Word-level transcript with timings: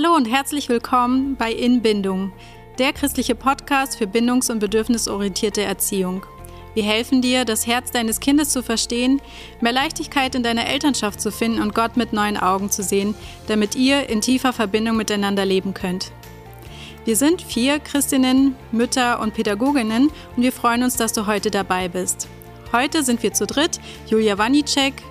Hallo 0.00 0.14
und 0.14 0.26
herzlich 0.26 0.68
willkommen 0.68 1.34
bei 1.34 1.50
Inbindung, 1.50 2.30
der 2.78 2.92
christliche 2.92 3.34
Podcast 3.34 3.98
für 3.98 4.06
bindungs- 4.06 4.48
und 4.48 4.60
bedürfnisorientierte 4.60 5.62
Erziehung. 5.62 6.24
Wir 6.74 6.84
helfen 6.84 7.20
dir, 7.20 7.44
das 7.44 7.66
Herz 7.66 7.90
deines 7.90 8.20
Kindes 8.20 8.50
zu 8.50 8.62
verstehen, 8.62 9.20
mehr 9.60 9.72
Leichtigkeit 9.72 10.36
in 10.36 10.44
deiner 10.44 10.68
Elternschaft 10.68 11.20
zu 11.20 11.32
finden 11.32 11.60
und 11.60 11.74
Gott 11.74 11.96
mit 11.96 12.12
neuen 12.12 12.36
Augen 12.36 12.70
zu 12.70 12.84
sehen, 12.84 13.16
damit 13.48 13.74
ihr 13.74 14.08
in 14.08 14.20
tiefer 14.20 14.52
Verbindung 14.52 14.96
miteinander 14.96 15.44
leben 15.44 15.74
könnt. 15.74 16.12
Wir 17.04 17.16
sind 17.16 17.42
vier 17.42 17.80
Christinnen, 17.80 18.54
Mütter 18.70 19.18
und 19.18 19.34
Pädagoginnen 19.34 20.12
und 20.36 20.42
wir 20.44 20.52
freuen 20.52 20.84
uns, 20.84 20.94
dass 20.94 21.12
du 21.12 21.26
heute 21.26 21.50
dabei 21.50 21.88
bist. 21.88 22.28
Heute 22.70 23.02
sind 23.02 23.20
wir 23.24 23.32
zu 23.32 23.48
dritt, 23.48 23.80
Julia 24.06 24.38
Wanicek, 24.38 25.02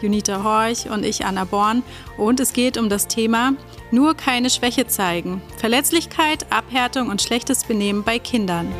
Junita 0.00 0.42
Horch 0.42 0.90
und 0.90 1.04
ich, 1.04 1.24
Anna 1.24 1.44
Born. 1.44 1.82
Und 2.16 2.40
es 2.40 2.52
geht 2.52 2.76
um 2.76 2.88
das 2.88 3.08
Thema 3.08 3.54
Nur 3.90 4.14
keine 4.14 4.50
Schwäche 4.50 4.86
zeigen. 4.86 5.42
Verletzlichkeit, 5.56 6.46
Abhärtung 6.50 7.08
und 7.08 7.22
schlechtes 7.22 7.64
Benehmen 7.64 8.02
bei 8.02 8.18
Kindern. 8.18 8.72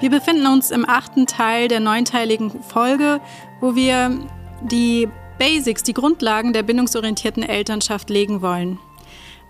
Wir 0.00 0.10
befinden 0.10 0.46
uns 0.46 0.70
im 0.70 0.88
achten 0.88 1.26
Teil 1.26 1.66
der 1.66 1.80
neunteiligen 1.80 2.62
Folge, 2.62 3.20
wo 3.60 3.74
wir 3.74 4.16
die 4.62 5.08
Basics, 5.38 5.82
die 5.82 5.92
Grundlagen 5.92 6.52
der 6.52 6.62
bindungsorientierten 6.62 7.42
Elternschaft 7.42 8.08
legen 8.08 8.40
wollen. 8.40 8.78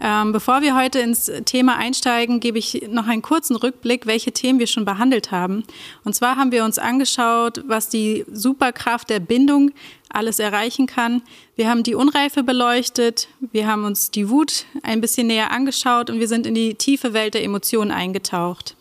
Ähm, 0.01 0.33
bevor 0.33 0.63
wir 0.63 0.77
heute 0.77 1.01
ins 1.01 1.31
Thema 1.45 1.77
einsteigen, 1.77 2.41
gebe 2.41 2.59
ich 2.59 2.87
noch 2.89 3.07
einen 3.07 3.23
kurzen 3.23 3.57
Rückblick, 3.57 4.07
welche 4.07 4.33
Themen 4.33 4.59
wir 4.59 4.67
schon 4.67 4.85
behandelt 4.85 5.31
haben. 5.31 5.65
Und 6.05 6.15
zwar 6.15 6.37
haben 6.37 6.53
wir 6.53 6.65
uns 6.65 6.79
angeschaut, 6.79 7.65
was 7.67 7.89
die 7.89 8.25
Superkraft 8.33 9.11
der 9.11 9.21
Bindung 9.21 9.73
alles 10.09 10.39
erreichen 10.39 10.87
kann. 10.87 11.23
Wir 11.57 11.69
haben 11.69 11.83
die 11.83 11.95
Unreife 11.95 12.43
beleuchtet, 12.43 13.29
wir 13.41 13.67
haben 13.67 13.85
uns 13.85 14.11
die 14.11 14.31
Wut 14.31 14.65
ein 14.83 15.01
bisschen 15.01 15.27
näher 15.27 15.51
angeschaut 15.51 16.11
und 16.11 16.21
wir 16.21 16.29
sind 16.29 16.47
in 16.47 16.55
die 16.55 16.75
tiefe 16.75 17.13
Welt 17.13 17.35
der 17.35 17.45
Emotionen 17.45 17.91
eingetaucht. 17.91 18.77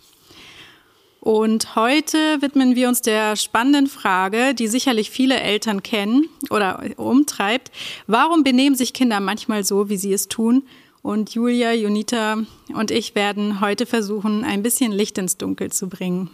Und 1.19 1.75
heute 1.75 2.41
widmen 2.41 2.75
wir 2.75 2.87
uns 2.87 3.01
der 3.01 3.35
spannenden 3.35 3.87
Frage, 3.87 4.53
die 4.53 4.67
sicherlich 4.67 5.09
viele 5.09 5.37
Eltern 5.37 5.83
kennen 5.83 6.29
oder 6.49 6.81
umtreibt. 6.95 7.69
Warum 8.05 8.45
benehmen 8.45 8.77
sich 8.77 8.93
Kinder 8.93 9.19
manchmal 9.19 9.65
so, 9.65 9.89
wie 9.89 9.97
sie 9.97 10.13
es 10.13 10.29
tun? 10.29 10.63
Und 11.07 11.33
Julia, 11.33 11.71
Junita 11.71 12.39
und 12.73 12.91
ich 12.91 13.15
werden 13.15 13.61
heute 13.61 13.85
versuchen, 13.85 14.43
ein 14.43 14.61
bisschen 14.61 14.91
Licht 14.91 15.17
ins 15.17 15.37
Dunkel 15.37 15.71
zu 15.71 15.87
bringen. 15.87 16.29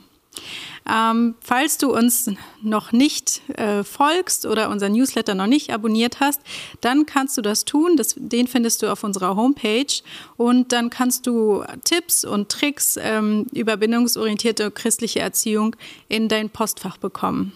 Ähm, 0.91 1.35
falls 1.41 1.77
du 1.77 1.95
uns 1.95 2.31
noch 2.63 2.91
nicht 2.91 3.47
äh, 3.49 3.83
folgst 3.83 4.47
oder 4.47 4.71
unser 4.71 4.89
Newsletter 4.89 5.35
noch 5.35 5.45
nicht 5.45 5.71
abonniert 5.71 6.19
hast, 6.21 6.41
dann 6.81 7.05
kannst 7.05 7.37
du 7.37 7.43
das 7.43 7.65
tun. 7.65 7.97
Das, 7.97 8.15
den 8.17 8.47
findest 8.47 8.81
du 8.81 8.91
auf 8.91 9.03
unserer 9.03 9.35
Homepage. 9.35 10.01
Und 10.37 10.71
dann 10.71 10.89
kannst 10.89 11.27
du 11.27 11.63
Tipps 11.83 12.25
und 12.25 12.49
Tricks 12.49 12.97
ähm, 12.99 13.45
über 13.51 13.77
bindungsorientierte 13.77 14.71
christliche 14.71 15.19
Erziehung 15.19 15.75
in 16.09 16.29
dein 16.29 16.49
Postfach 16.49 16.97
bekommen. 16.97 17.53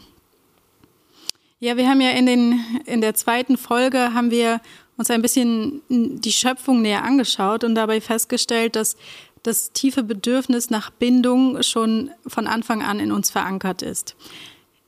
Ja, 1.60 1.78
wir 1.78 1.90
haben 1.90 2.02
ja 2.02 2.12
in, 2.12 2.28
den, 2.28 2.64
in 2.86 3.02
der 3.02 3.16
zweiten 3.16 3.58
Folge 3.58 4.14
haben 4.14 4.30
wir 4.30 4.62
uns 4.98 5.12
ein 5.12 5.22
bisschen 5.22 5.82
die 5.90 6.32
Schöpfung 6.32 6.82
näher 6.82 7.04
angeschaut 7.04 7.64
und 7.64 7.76
dabei 7.76 8.02
festgestellt, 8.02 8.76
dass 8.76 8.98
das 9.44 9.72
tiefe 9.72 10.04
Bedürfnis 10.04 10.70
nach 10.70 10.90
Bindung 10.90 11.62
schon 11.64 12.12
von 12.26 12.48
Anfang 12.48 12.84
an 12.84 13.00
in 13.00 13.12
uns 13.12 13.30
verankert 13.30 13.82
ist. 13.82 14.16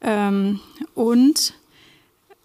Ähm, 0.01 0.59
und 0.95 1.53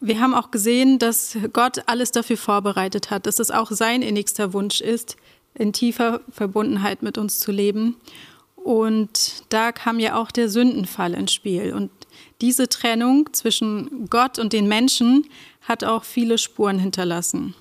wir 0.01 0.21
haben 0.21 0.35
auch 0.35 0.51
gesehen, 0.51 0.99
dass 0.99 1.37
Gott 1.53 1.83
alles 1.87 2.13
dafür 2.13 2.37
vorbereitet 2.37 3.11
hat, 3.11 3.27
dass 3.27 3.39
es 3.39 3.51
auch 3.51 3.71
sein 3.71 4.03
innigster 4.03 4.53
Wunsch 4.53 4.81
ist, 4.81 5.17
in 5.55 5.73
tiefer 5.73 6.21
Verbundenheit 6.31 7.03
mit 7.03 7.17
uns 7.17 7.41
zu 7.41 7.53
leben. 7.53 7.97
Und 8.57 9.45
da 9.51 9.73
kam 9.73 9.99
ja 9.99 10.17
auch 10.17 10.31
der 10.31 10.49
Sündenfall 10.49 11.15
ins 11.15 11.33
Spiel. 11.33 11.73
Und 11.75 11.91
diese 12.41 12.69
Trennung 12.69 13.33
zwischen 13.33 14.09
Gott 14.09 14.39
und 14.39 14.53
den 14.53 14.69
Menschen 14.69 15.27
hat 15.65 15.85
auch 15.85 16.05
viele 16.05 16.39
Spuren 16.39 16.79
hinterlassen. 16.79 17.55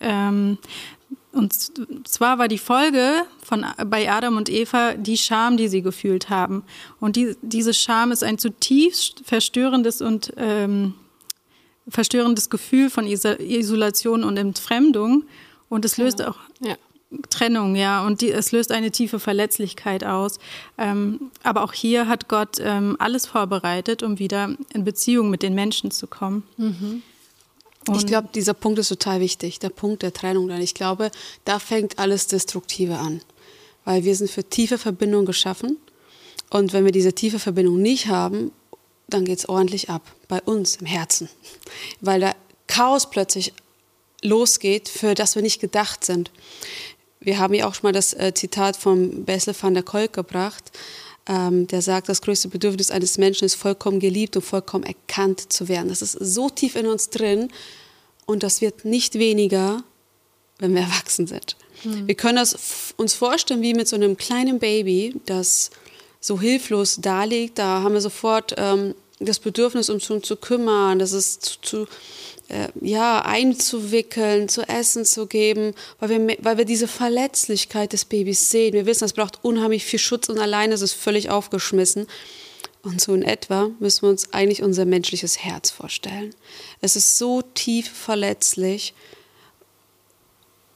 Ähm, 0.00 0.58
und 1.32 1.52
zwar 2.08 2.38
war 2.38 2.48
die 2.48 2.58
Folge 2.58 3.22
von, 3.42 3.64
bei 3.86 4.10
Adam 4.10 4.36
und 4.36 4.48
Eva 4.48 4.94
die 4.94 5.16
Scham, 5.16 5.56
die 5.56 5.68
sie 5.68 5.82
gefühlt 5.82 6.28
haben. 6.28 6.64
Und 6.98 7.16
die, 7.16 7.36
diese 7.42 7.72
Scham 7.72 8.10
ist 8.10 8.24
ein 8.24 8.38
zutiefst 8.38 9.22
verstörendes 9.24 10.02
und 10.02 10.32
ähm, 10.36 10.94
verstörendes 11.88 12.50
Gefühl 12.50 12.90
von 12.90 13.06
Isolation 13.06 14.24
und 14.24 14.36
Entfremdung. 14.36 15.24
Und 15.68 15.84
es 15.84 15.98
löst 15.98 16.20
auch 16.20 16.38
ja. 16.60 16.74
Trennung, 17.28 17.76
ja. 17.76 18.04
Und 18.04 18.22
die, 18.22 18.32
es 18.32 18.50
löst 18.50 18.72
eine 18.72 18.90
tiefe 18.90 19.20
Verletzlichkeit 19.20 20.02
aus. 20.02 20.40
Ähm, 20.78 21.30
aber 21.44 21.62
auch 21.62 21.72
hier 21.72 22.08
hat 22.08 22.28
Gott 22.28 22.56
ähm, 22.60 22.96
alles 22.98 23.26
vorbereitet, 23.26 24.02
um 24.02 24.18
wieder 24.18 24.56
in 24.72 24.84
Beziehung 24.84 25.30
mit 25.30 25.42
den 25.42 25.54
Menschen 25.54 25.92
zu 25.92 26.08
kommen. 26.08 26.42
Mhm. 26.56 27.02
Und 27.86 27.96
ich 27.96 28.06
glaube, 28.06 28.28
dieser 28.34 28.54
Punkt 28.54 28.78
ist 28.78 28.88
total 28.88 29.20
wichtig, 29.20 29.58
der 29.58 29.70
Punkt 29.70 30.02
der 30.02 30.12
Trennung. 30.12 30.48
Denn 30.48 30.60
ich 30.60 30.74
glaube, 30.74 31.10
da 31.44 31.58
fängt 31.58 31.98
alles 31.98 32.26
Destruktive 32.26 32.98
an. 32.98 33.22
Weil 33.84 34.04
wir 34.04 34.14
sind 34.14 34.30
für 34.30 34.44
tiefe 34.44 34.78
Verbindungen 34.78 35.26
geschaffen. 35.26 35.78
Und 36.50 36.72
wenn 36.72 36.84
wir 36.84 36.92
diese 36.92 37.14
tiefe 37.14 37.38
Verbindung 37.38 37.80
nicht 37.80 38.08
haben, 38.08 38.52
dann 39.08 39.24
geht 39.24 39.38
es 39.38 39.48
ordentlich 39.48 39.88
ab. 39.88 40.02
Bei 40.28 40.40
uns 40.42 40.76
im 40.76 40.86
Herzen. 40.86 41.28
Weil 42.00 42.20
da 42.20 42.34
Chaos 42.66 43.10
plötzlich 43.10 43.52
losgeht, 44.22 44.88
für 44.88 45.14
das 45.14 45.34
wir 45.34 45.42
nicht 45.42 45.60
gedacht 45.60 46.04
sind. 46.04 46.30
Wir 47.18 47.38
haben 47.38 47.54
ja 47.54 47.66
auch 47.66 47.74
schon 47.74 47.88
mal 47.88 47.92
das 47.92 48.12
äh, 48.14 48.32
Zitat 48.34 48.76
von 48.76 49.24
Bessel 49.24 49.54
van 49.58 49.74
der 49.74 49.82
Kolk 49.82 50.12
gebracht 50.12 50.70
ähm, 51.30 51.68
der 51.68 51.80
sagt, 51.80 52.08
das 52.08 52.22
größte 52.22 52.48
Bedürfnis 52.48 52.90
eines 52.90 53.16
Menschen 53.16 53.44
ist 53.44 53.54
vollkommen 53.54 54.00
geliebt 54.00 54.34
und 54.34 54.42
vollkommen 54.42 54.82
erkannt 54.82 55.52
zu 55.52 55.68
werden. 55.68 55.88
Das 55.88 56.02
ist 56.02 56.12
so 56.12 56.50
tief 56.50 56.74
in 56.74 56.88
uns 56.88 57.08
drin 57.08 57.50
und 58.26 58.42
das 58.42 58.60
wird 58.60 58.84
nicht 58.84 59.14
weniger, 59.14 59.84
wenn 60.58 60.74
wir 60.74 60.82
erwachsen 60.82 61.28
sind. 61.28 61.56
Mhm. 61.84 62.08
Wir 62.08 62.16
können 62.16 62.36
das 62.36 62.94
uns 62.96 63.14
vorstellen 63.14 63.62
wie 63.62 63.74
mit 63.74 63.86
so 63.86 63.94
einem 63.94 64.16
kleinen 64.16 64.58
Baby, 64.58 65.14
das 65.24 65.70
so 66.20 66.40
hilflos 66.40 66.98
da 67.00 67.22
liegt. 67.22 67.58
Da 67.58 67.82
haben 67.82 67.94
wir 67.94 68.00
sofort 68.00 68.54
ähm, 68.58 68.96
das 69.20 69.38
Bedürfnis, 69.38 69.88
uns 69.88 70.10
um 70.10 70.24
zu 70.24 70.34
kümmern, 70.34 70.98
das 70.98 71.12
ist 71.12 71.42
zu, 71.44 71.60
zu 71.60 71.86
äh, 72.50 72.68
ja, 72.80 73.22
einzuwickeln, 73.22 74.48
zu 74.48 74.62
essen 74.62 75.04
zu 75.04 75.26
geben, 75.26 75.74
weil 75.98 76.10
wir, 76.10 76.36
weil 76.40 76.58
wir 76.58 76.64
diese 76.64 76.88
Verletzlichkeit 76.88 77.92
des 77.92 78.04
Babys 78.04 78.50
sehen. 78.50 78.74
Wir 78.74 78.86
wissen, 78.86 79.04
es 79.04 79.12
braucht 79.12 79.44
unheimlich 79.44 79.84
viel 79.84 79.98
Schutz 79.98 80.28
und 80.28 80.38
alleine 80.38 80.74
ist 80.74 80.82
es 80.82 80.92
völlig 80.92 81.30
aufgeschmissen. 81.30 82.06
Und 82.82 83.00
so 83.00 83.14
in 83.14 83.22
etwa 83.22 83.70
müssen 83.78 84.02
wir 84.02 84.10
uns 84.10 84.32
eigentlich 84.32 84.62
unser 84.62 84.84
menschliches 84.84 85.38
Herz 85.38 85.70
vorstellen. 85.70 86.34
Es 86.80 86.96
ist 86.96 87.18
so 87.18 87.42
tief 87.42 87.90
verletzlich 87.90 88.94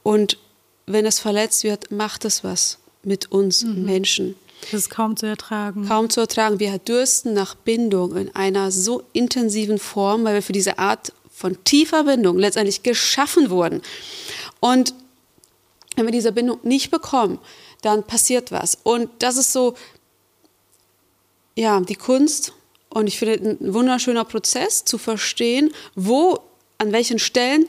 und 0.03 0.37
wenn 0.85 1.05
es 1.05 1.19
verletzt 1.19 1.63
wird, 1.63 1.91
macht 1.91 2.25
es 2.25 2.43
was 2.43 2.77
mit 3.03 3.31
uns 3.31 3.63
mhm. 3.63 3.85
Menschen. 3.85 4.35
Das 4.61 4.73
ist 4.73 4.89
kaum 4.89 5.17
zu 5.17 5.25
ertragen. 5.25 5.87
Kaum 5.87 6.09
zu 6.09 6.21
ertragen. 6.21 6.59
Wir 6.59 6.77
dürsten 6.77 7.33
nach 7.33 7.55
Bindung 7.55 8.15
in 8.15 8.35
einer 8.35 8.71
so 8.71 9.03
intensiven 9.13 9.79
Form, 9.79 10.23
weil 10.23 10.35
wir 10.35 10.41
für 10.41 10.53
diese 10.53 10.79
Art 10.79 11.11
von 11.35 11.61
tiefer 11.65 12.05
Bindung 12.05 12.39
letztendlich 12.39 12.81
geschaffen 12.81 13.49
wurden. 13.49 13.81
Und 14.61 14.93
wenn 15.95 16.05
wir 16.05 16.11
diese 16.11 16.31
Bindung 16.31 16.59
nicht 16.63 16.91
bekommen, 16.91 17.39
dann 17.81 18.03
passiert 18.03 18.51
was. 18.51 18.77
Und 18.83 19.09
das 19.19 19.35
ist 19.35 19.51
so, 19.51 19.75
ja, 21.55 21.79
die 21.81 21.95
Kunst. 21.95 22.53
Und 22.89 23.07
ich 23.07 23.19
finde 23.19 23.57
ein 23.61 23.73
wunderschöner 23.73 24.23
Prozess 24.23 24.85
zu 24.85 24.97
verstehen, 24.97 25.73
wo, 25.93 26.39
an 26.77 26.93
welchen 26.93 27.19
Stellen 27.19 27.67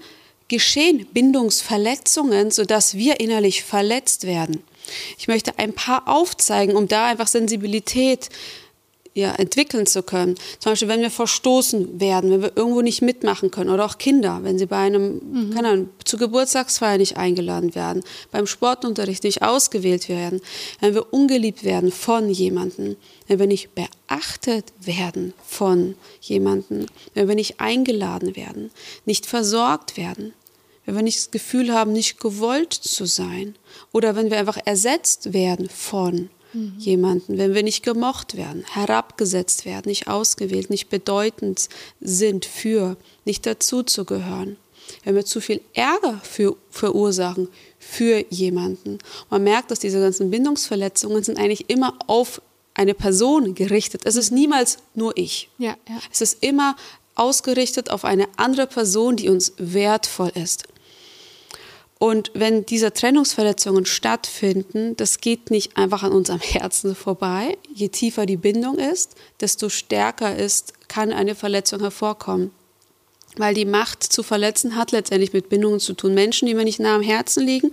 geschehen 0.48 1.06
Bindungsverletzungen, 1.12 2.52
sodass 2.52 2.94
wir 2.94 3.18
innerlich 3.18 3.64
verletzt 3.64 4.26
werden. 4.26 4.62
Ich 5.18 5.26
möchte 5.26 5.58
ein 5.58 5.72
paar 5.72 6.06
aufzeigen, 6.06 6.76
um 6.76 6.86
da 6.86 7.06
einfach 7.06 7.26
Sensibilität 7.26 8.28
ja, 9.16 9.32
entwickeln 9.32 9.86
zu 9.86 10.02
können. 10.02 10.34
Zum 10.58 10.72
Beispiel, 10.72 10.88
wenn 10.88 11.00
wir 11.00 11.10
verstoßen 11.10 11.98
werden, 11.98 12.30
wenn 12.30 12.42
wir 12.42 12.52
irgendwo 12.54 12.82
nicht 12.82 13.00
mitmachen 13.00 13.50
können 13.50 13.70
oder 13.70 13.86
auch 13.86 13.96
Kinder, 13.96 14.40
wenn 14.42 14.58
sie 14.58 14.66
bei 14.66 14.76
einem, 14.76 15.20
mhm. 15.32 15.54
keine 15.54 15.68
Ahnung, 15.68 15.88
zur 16.04 16.18
Geburtstagsfeier 16.18 16.98
nicht 16.98 17.16
eingeladen 17.16 17.74
werden, 17.74 18.04
beim 18.30 18.46
Sportunterricht 18.46 19.24
nicht 19.24 19.40
ausgewählt 19.40 20.10
werden, 20.10 20.42
wenn 20.80 20.92
wir 20.92 21.14
ungeliebt 21.14 21.64
werden 21.64 21.90
von 21.90 22.28
jemandem, 22.28 22.96
wenn 23.26 23.38
wir 23.38 23.46
nicht 23.46 23.70
beachtet 23.74 24.72
werden 24.82 25.32
von 25.46 25.94
jemandem, 26.20 26.84
wenn 27.14 27.26
wir 27.26 27.34
nicht 27.34 27.58
eingeladen 27.58 28.36
werden, 28.36 28.70
nicht 29.06 29.24
versorgt 29.24 29.96
werden, 29.96 30.34
wenn 30.84 30.94
wir 30.94 31.02
nicht 31.02 31.18
das 31.18 31.30
Gefühl 31.30 31.72
haben, 31.72 31.92
nicht 31.92 32.20
gewollt 32.20 32.74
zu 32.74 33.06
sein 33.06 33.54
oder 33.92 34.14
wenn 34.14 34.30
wir 34.30 34.38
einfach 34.38 34.58
ersetzt 34.66 35.32
werden 35.32 35.70
von 35.70 36.28
mhm. 36.56 36.74
jemanden, 36.78 37.38
wenn 37.38 37.54
wir 37.54 37.62
nicht 37.62 37.82
gemocht 37.82 38.36
werden, 38.36 38.64
herabgesetzt 38.72 39.64
werden, 39.64 39.88
nicht 39.88 40.08
ausgewählt, 40.08 40.70
nicht 40.70 40.88
bedeutend 40.88 41.68
sind 42.00 42.44
für, 42.44 42.96
nicht 43.24 43.46
dazuzugehören. 43.46 44.56
Wenn 45.04 45.14
wir 45.16 45.24
zu 45.24 45.40
viel 45.40 45.60
Ärger 45.74 46.20
für, 46.22 46.56
verursachen 46.70 47.48
für 47.78 48.24
jemanden. 48.30 48.98
Man 49.30 49.42
merkt, 49.42 49.70
dass 49.70 49.80
diese 49.80 50.00
ganzen 50.00 50.30
Bindungsverletzungen 50.30 51.22
sind 51.24 51.38
eigentlich 51.38 51.68
immer 51.68 51.94
auf 52.06 52.40
eine 52.74 52.94
Person 52.94 53.54
gerichtet. 53.54 54.02
Es 54.04 54.16
ist 54.16 54.30
niemals 54.30 54.78
nur 54.94 55.16
ich. 55.16 55.48
Ja, 55.58 55.76
ja. 55.88 55.98
Es 56.12 56.20
ist 56.20 56.42
immer 56.42 56.76
ausgerichtet 57.14 57.90
auf 57.90 58.04
eine 58.04 58.28
andere 58.36 58.66
Person, 58.66 59.16
die 59.16 59.28
uns 59.28 59.54
wertvoll 59.56 60.32
ist. 60.34 60.64
Und 61.98 62.30
wenn 62.34 62.66
diese 62.66 62.92
Trennungsverletzungen 62.92 63.86
stattfinden, 63.86 64.96
das 64.96 65.20
geht 65.20 65.50
nicht 65.50 65.76
einfach 65.76 66.02
an 66.02 66.12
unserem 66.12 66.40
Herzen 66.42 66.94
vorbei. 66.94 67.56
Je 67.72 67.88
tiefer 67.88 68.26
die 68.26 68.36
Bindung 68.36 68.78
ist, 68.78 69.14
desto 69.40 69.68
stärker 69.68 70.36
ist, 70.36 70.74
kann 70.88 71.12
eine 71.12 71.34
Verletzung 71.34 71.80
hervorkommen. 71.80 72.50
Weil 73.38 73.54
die 73.54 73.64
Macht 73.64 74.02
zu 74.02 74.22
verletzen 74.22 74.76
hat 74.76 74.92
letztendlich 74.92 75.32
mit 75.32 75.48
Bindungen 75.48 75.80
zu 75.80 75.94
tun. 75.94 76.14
Menschen, 76.14 76.46
die 76.46 76.54
mir 76.54 76.64
nicht 76.64 76.80
nah 76.80 76.96
am 76.96 77.02
Herzen 77.02 77.44
liegen, 77.44 77.70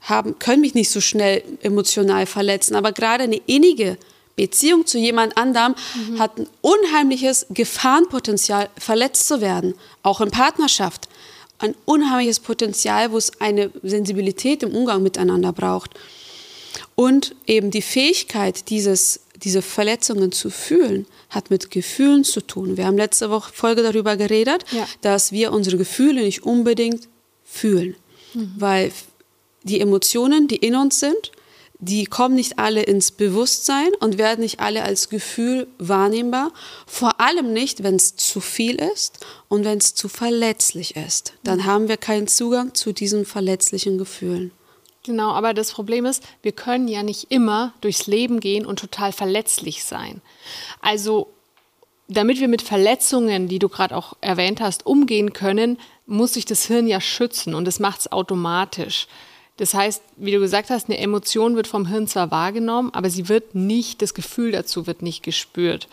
haben, 0.00 0.38
können 0.38 0.60
mich 0.60 0.74
nicht 0.74 0.90
so 0.90 1.00
schnell 1.00 1.42
emotional 1.62 2.26
verletzen. 2.26 2.76
Aber 2.76 2.92
gerade 2.92 3.24
eine 3.24 3.40
innige 3.46 3.98
Beziehung 4.36 4.86
zu 4.86 4.98
jemand 4.98 5.36
anderem 5.36 5.74
mhm. 5.94 6.18
hat 6.18 6.38
ein 6.38 6.46
unheimliches 6.60 7.46
Gefahrenpotenzial, 7.50 8.68
verletzt 8.78 9.26
zu 9.26 9.40
werden, 9.40 9.74
auch 10.02 10.20
in 10.20 10.30
Partnerschaft. 10.30 11.08
Ein 11.58 11.74
unheimliches 11.84 12.40
Potenzial, 12.40 13.12
wo 13.12 13.16
es 13.16 13.40
eine 13.40 13.70
Sensibilität 13.82 14.62
im 14.62 14.74
Umgang 14.74 15.02
miteinander 15.02 15.52
braucht. 15.52 15.90
Und 16.94 17.34
eben 17.46 17.70
die 17.70 17.82
Fähigkeit, 17.82 18.70
dieses, 18.70 19.20
diese 19.42 19.62
Verletzungen 19.62 20.32
zu 20.32 20.50
fühlen, 20.50 21.06
hat 21.30 21.50
mit 21.50 21.70
Gefühlen 21.70 22.24
zu 22.24 22.40
tun. 22.40 22.76
Wir 22.76 22.86
haben 22.86 22.96
letzte 22.96 23.30
Woche 23.30 23.52
Folge 23.52 23.82
darüber 23.82 24.16
geredet, 24.16 24.64
ja. 24.72 24.86
dass 25.02 25.32
wir 25.32 25.52
unsere 25.52 25.76
Gefühle 25.76 26.22
nicht 26.22 26.42
unbedingt 26.42 27.08
fühlen, 27.44 27.96
mhm. 28.34 28.54
weil 28.56 28.92
die 29.62 29.80
Emotionen, 29.80 30.48
die 30.48 30.56
in 30.56 30.74
uns 30.74 31.00
sind, 31.00 31.32
die 31.78 32.06
kommen 32.06 32.34
nicht 32.34 32.58
alle 32.58 32.82
ins 32.82 33.10
Bewusstsein 33.10 33.90
und 34.00 34.16
werden 34.16 34.40
nicht 34.40 34.60
alle 34.60 34.82
als 34.82 35.08
Gefühl 35.08 35.66
wahrnehmbar. 35.78 36.52
Vor 36.86 37.20
allem 37.20 37.52
nicht, 37.52 37.82
wenn 37.82 37.96
es 37.96 38.16
zu 38.16 38.40
viel 38.40 38.76
ist 38.76 39.24
und 39.48 39.64
wenn 39.64 39.78
es 39.78 39.94
zu 39.94 40.08
verletzlich 40.08 40.96
ist. 40.96 41.34
Dann 41.44 41.64
haben 41.64 41.88
wir 41.88 41.98
keinen 41.98 42.28
Zugang 42.28 42.74
zu 42.74 42.92
diesen 42.92 43.26
verletzlichen 43.26 43.98
Gefühlen. 43.98 44.52
Genau, 45.04 45.30
aber 45.30 45.54
das 45.54 45.70
Problem 45.70 46.04
ist, 46.04 46.22
wir 46.42 46.52
können 46.52 46.88
ja 46.88 47.02
nicht 47.02 47.30
immer 47.30 47.74
durchs 47.80 48.06
Leben 48.06 48.40
gehen 48.40 48.66
und 48.66 48.78
total 48.78 49.12
verletzlich 49.12 49.84
sein. 49.84 50.20
Also, 50.80 51.28
damit 52.08 52.40
wir 52.40 52.48
mit 52.48 52.62
Verletzungen, 52.62 53.48
die 53.48 53.58
du 53.58 53.68
gerade 53.68 53.96
auch 53.96 54.14
erwähnt 54.20 54.60
hast, 54.60 54.84
umgehen 54.86 55.32
können, 55.32 55.78
muss 56.06 56.34
sich 56.34 56.44
das 56.44 56.66
Hirn 56.66 56.88
ja 56.88 57.00
schützen 57.00 57.54
und 57.54 57.66
das 57.66 57.78
macht 57.78 58.00
es 58.00 58.12
automatisch. 58.12 59.06
Das 59.56 59.72
heißt, 59.72 60.02
wie 60.16 60.32
du 60.32 60.38
gesagt 60.38 60.70
hast, 60.70 60.88
eine 60.88 60.98
Emotion 60.98 61.56
wird 61.56 61.66
vom 61.66 61.86
Hirn 61.86 62.06
zwar 62.06 62.30
wahrgenommen, 62.30 62.90
aber 62.92 63.08
sie 63.08 63.28
wird 63.28 63.54
nicht, 63.54 64.02
das 64.02 64.12
Gefühl 64.12 64.52
dazu 64.52 64.86
wird 64.86 65.02
nicht 65.02 65.22
gespürt. 65.22 65.88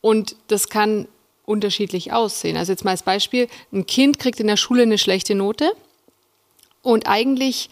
Und 0.00 0.36
das 0.48 0.68
kann 0.68 1.08
unterschiedlich 1.44 2.12
aussehen. 2.12 2.56
Also 2.56 2.72
jetzt 2.72 2.84
mal 2.84 2.92
als 2.92 3.02
Beispiel, 3.02 3.48
ein 3.72 3.86
Kind 3.86 4.18
kriegt 4.18 4.40
in 4.40 4.46
der 4.46 4.56
Schule 4.56 4.82
eine 4.82 4.98
schlechte 4.98 5.34
Note 5.34 5.72
und 6.82 7.06
eigentlich 7.06 7.68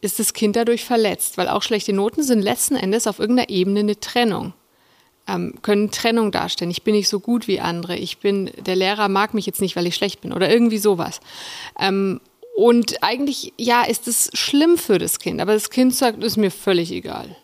ist 0.00 0.18
das 0.18 0.32
Kind 0.32 0.56
dadurch 0.56 0.84
verletzt, 0.84 1.36
weil 1.36 1.48
auch 1.48 1.62
schlechte 1.62 1.92
Noten 1.92 2.22
sind 2.22 2.40
letzten 2.40 2.76
Endes 2.76 3.06
auf 3.06 3.18
irgendeiner 3.18 3.50
Ebene 3.50 3.80
eine 3.80 4.00
Trennung. 4.00 4.54
Ähm, 5.26 5.54
können 5.60 5.90
Trennung 5.90 6.32
darstellen. 6.32 6.70
Ich 6.70 6.82
bin 6.82 6.94
nicht 6.94 7.08
so 7.08 7.20
gut 7.20 7.46
wie 7.46 7.60
andere. 7.60 7.96
Ich 7.96 8.18
bin, 8.18 8.50
der 8.56 8.76
Lehrer 8.76 9.08
mag 9.08 9.34
mich 9.34 9.44
jetzt 9.44 9.60
nicht, 9.60 9.76
weil 9.76 9.86
ich 9.86 9.94
schlecht 9.94 10.22
bin 10.22 10.32
oder 10.32 10.50
irgendwie 10.50 10.78
sowas. 10.78 11.20
Ähm, 11.78 12.20
und 12.60 13.02
eigentlich, 13.02 13.54
ja, 13.56 13.84
ist 13.84 14.06
es 14.06 14.28
schlimm 14.34 14.76
für 14.76 14.98
das 14.98 15.18
Kind, 15.18 15.40
aber 15.40 15.54
das 15.54 15.70
Kind 15.70 15.94
sagt, 15.94 16.22
ist 16.22 16.36
mir 16.36 16.50
völlig 16.50 16.92
egal. 16.92 17.34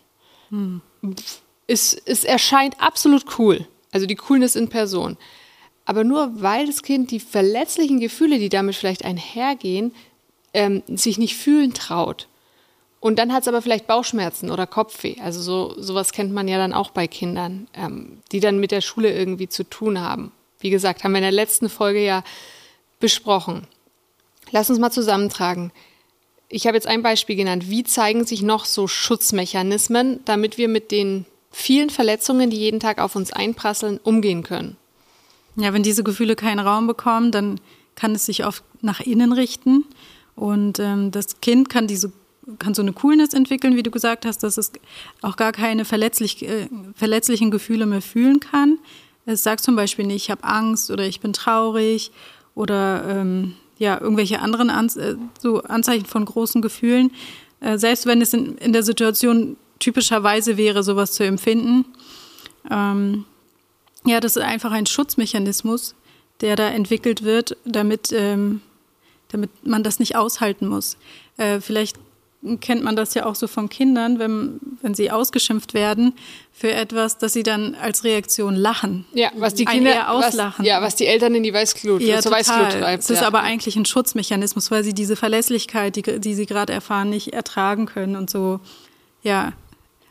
Hm. 0.49 0.79
Es, 1.65 1.99
es 2.05 2.23
erscheint 2.23 2.79
absolut 2.79 3.39
cool, 3.39 3.67
also 3.91 4.05
die 4.05 4.13
Coolness 4.13 4.55
in 4.55 4.69
Person. 4.69 5.17
Aber 5.85 6.03
nur 6.03 6.39
weil 6.39 6.67
das 6.67 6.83
Kind 6.83 7.09
die 7.09 7.19
verletzlichen 7.19 7.99
Gefühle, 7.99 8.37
die 8.37 8.49
damit 8.49 8.75
vielleicht 8.75 9.05
einhergehen, 9.05 9.91
ähm, 10.53 10.83
sich 10.85 11.17
nicht 11.17 11.35
fühlen 11.35 11.73
traut. 11.73 12.27
Und 12.99 13.17
dann 13.17 13.33
hat 13.33 13.41
es 13.41 13.47
aber 13.47 13.63
vielleicht 13.63 13.87
Bauchschmerzen 13.87 14.51
oder 14.51 14.67
Kopfweh. 14.67 15.15
Also 15.19 15.41
so, 15.41 15.81
sowas 15.81 16.11
kennt 16.11 16.31
man 16.31 16.47
ja 16.47 16.59
dann 16.59 16.73
auch 16.73 16.91
bei 16.91 17.07
Kindern, 17.07 17.67
ähm, 17.73 18.19
die 18.31 18.39
dann 18.39 18.59
mit 18.59 18.69
der 18.69 18.81
Schule 18.81 19.11
irgendwie 19.11 19.49
zu 19.49 19.63
tun 19.63 19.99
haben. 19.99 20.31
Wie 20.59 20.69
gesagt, 20.69 21.03
haben 21.03 21.13
wir 21.13 21.17
in 21.17 21.23
der 21.23 21.31
letzten 21.31 21.69
Folge 21.69 22.05
ja 22.05 22.23
besprochen. 22.99 23.65
Lass 24.51 24.69
uns 24.69 24.79
mal 24.79 24.91
zusammentragen. 24.91 25.71
Ich 26.49 26.65
habe 26.65 26.77
jetzt 26.77 26.87
ein 26.87 27.03
Beispiel 27.03 27.35
genannt. 27.35 27.69
Wie 27.69 27.83
zeigen 27.83 28.25
sich 28.25 28.41
noch 28.41 28.65
so 28.65 28.87
Schutzmechanismen, 28.87 30.21
damit 30.25 30.57
wir 30.57 30.67
mit 30.67 30.91
den 30.91 31.25
vielen 31.51 31.89
Verletzungen, 31.89 32.49
die 32.49 32.57
jeden 32.57 32.79
Tag 32.79 32.99
auf 32.99 33.15
uns 33.15 33.33
einprasseln, 33.33 33.99
umgehen 34.01 34.43
können? 34.43 34.77
Ja, 35.55 35.73
wenn 35.73 35.83
diese 35.83 36.03
Gefühle 36.03 36.35
keinen 36.35 36.59
Raum 36.59 36.87
bekommen, 36.87 37.31
dann 37.31 37.59
kann 37.95 38.13
es 38.13 38.25
sich 38.25 38.45
oft 38.45 38.63
nach 38.81 39.01
innen 39.01 39.33
richten. 39.33 39.85
Und 40.35 40.79
ähm, 40.79 41.11
das 41.11 41.41
Kind 41.41 41.69
kann 41.69 41.87
diese 41.87 42.11
kann 42.59 42.73
so 42.73 42.81
eine 42.81 42.93
Coolness 42.93 43.33
entwickeln, 43.33 43.75
wie 43.75 43.83
du 43.83 43.91
gesagt 43.91 44.25
hast, 44.25 44.41
dass 44.43 44.57
es 44.57 44.71
auch 45.21 45.35
gar 45.35 45.51
keine 45.51 45.83
verletzlich, 45.83 46.47
äh, 46.47 46.69
verletzlichen 46.95 47.51
Gefühle 47.51 47.85
mehr 47.85 48.01
fühlen 48.01 48.39
kann. 48.39 48.79
Es 49.25 49.43
sagt 49.43 49.63
zum 49.63 49.75
Beispiel 49.75 50.05
nicht, 50.05 50.23
ich 50.23 50.31
habe 50.31 50.45
Angst 50.45 50.89
oder 50.89 51.03
ich 51.03 51.19
bin 51.19 51.33
traurig 51.33 52.11
oder 52.55 53.03
ähm, 53.09 53.55
ja, 53.77 53.99
irgendwelche 53.99 54.39
anderen 54.39 54.69
An 54.69 54.87
äh, 54.97 55.15
so 55.39 55.61
Anzeichen 55.63 56.05
von 56.05 56.25
großen 56.25 56.61
Gefühlen. 56.61 57.11
Äh, 57.59 57.77
selbst 57.77 58.05
wenn 58.05 58.21
es 58.21 58.33
in, 58.33 58.57
in, 58.57 58.73
der 58.73 58.83
Situation 58.83 59.57
typischerweise 59.79 60.57
wäre, 60.57 60.83
sowas 60.83 61.11
zu 61.11 61.23
empfinden. 61.23 61.85
Ähm, 62.69 63.25
ja, 64.05 64.19
das 64.19 64.35
ist 64.35 64.43
einfach 64.43 64.71
ein 64.71 64.85
Schutzmechanismus, 64.85 65.95
der 66.41 66.55
da 66.55 66.69
entwickelt 66.69 67.23
wird, 67.23 67.57
damit, 67.65 68.11
ähm, 68.11 68.61
damit 69.29 69.49
man 69.65 69.83
das 69.83 69.99
nicht 69.99 70.15
aushalten 70.15 70.67
muss. 70.67 70.97
Äh, 71.37 71.59
vielleicht 71.59 71.97
kennt 72.59 72.83
man 72.83 72.95
das 72.95 73.13
ja 73.13 73.25
auch 73.25 73.35
so 73.35 73.47
von 73.47 73.69
Kindern, 73.69 74.19
wenn, 74.19 74.59
wenn 74.81 74.93
sie 74.93 75.11
ausgeschimpft 75.11 75.73
werden 75.73 76.13
für 76.51 76.71
etwas, 76.71 77.17
dass 77.17 77.33
sie 77.33 77.43
dann 77.43 77.75
als 77.75 78.03
Reaktion 78.03 78.55
lachen. 78.55 79.05
Ja, 79.13 79.31
was 79.35 79.53
die 79.53 79.65
Kinder 79.65 80.09
auslachen. 80.09 80.59
Was, 80.59 80.67
ja, 80.67 80.81
was 80.81 80.95
die 80.95 81.05
Eltern 81.05 81.35
in 81.35 81.43
die 81.43 81.53
Weißglut, 81.53 82.01
ja, 82.01 82.19
zur 82.19 82.31
Weißglut 82.31 82.71
treibt. 82.71 83.03
Es 83.03 83.09
ist 83.09 83.21
ja. 83.21 83.27
aber 83.27 83.41
eigentlich 83.41 83.75
ein 83.75 83.85
Schutzmechanismus, 83.85 84.71
weil 84.71 84.83
sie 84.83 84.93
diese 84.93 85.15
Verlässlichkeit, 85.15 85.95
die, 85.95 86.01
die 86.01 86.33
sie 86.33 86.45
gerade 86.45 86.73
erfahren, 86.73 87.09
nicht 87.09 87.33
ertragen 87.33 87.85
können 87.85 88.15
und 88.15 88.29
so, 88.29 88.59
ja, 89.21 89.53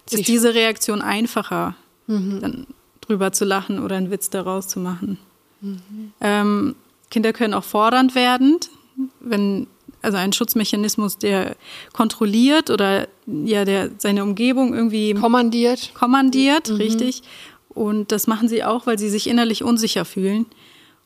ist 0.07 0.21
ich 0.21 0.27
diese 0.27 0.55
Reaktion 0.55 1.03
einfacher, 1.03 1.75
mhm. 2.07 2.41
dann 2.41 2.67
drüber 3.01 3.33
zu 3.33 3.45
lachen 3.45 3.83
oder 3.83 3.97
einen 3.97 4.11
Witz 4.11 4.31
daraus 4.31 4.69
zu 4.69 4.79
machen. 4.79 5.19
Mhm. 5.61 6.13
Ähm, 6.21 6.77
Kinder 7.11 7.33
können 7.33 7.55
auch 7.55 7.65
fordernd 7.65 8.15
werden, 8.15 8.59
wenn 9.21 9.67
also 10.07 10.17
ein 10.19 10.33
Schutzmechanismus, 10.33 11.19
der 11.19 11.57
kontrolliert 11.93 12.71
oder 12.71 13.09
ja, 13.27 13.65
der 13.65 13.91
seine 13.99 14.23
Umgebung 14.23 14.73
irgendwie 14.73 15.15
kommandiert. 15.15 15.93
Kommandiert, 15.95 16.71
mhm. 16.71 16.77
richtig. 16.77 17.23
Und 17.69 18.13
das 18.13 18.27
machen 18.27 18.49
sie 18.49 18.65
auch, 18.65 18.87
weil 18.87 18.99
sie 18.99 19.11
sich 19.11 19.27
innerlich 19.27 19.63
unsicher 19.63 20.05
fühlen 20.05 20.47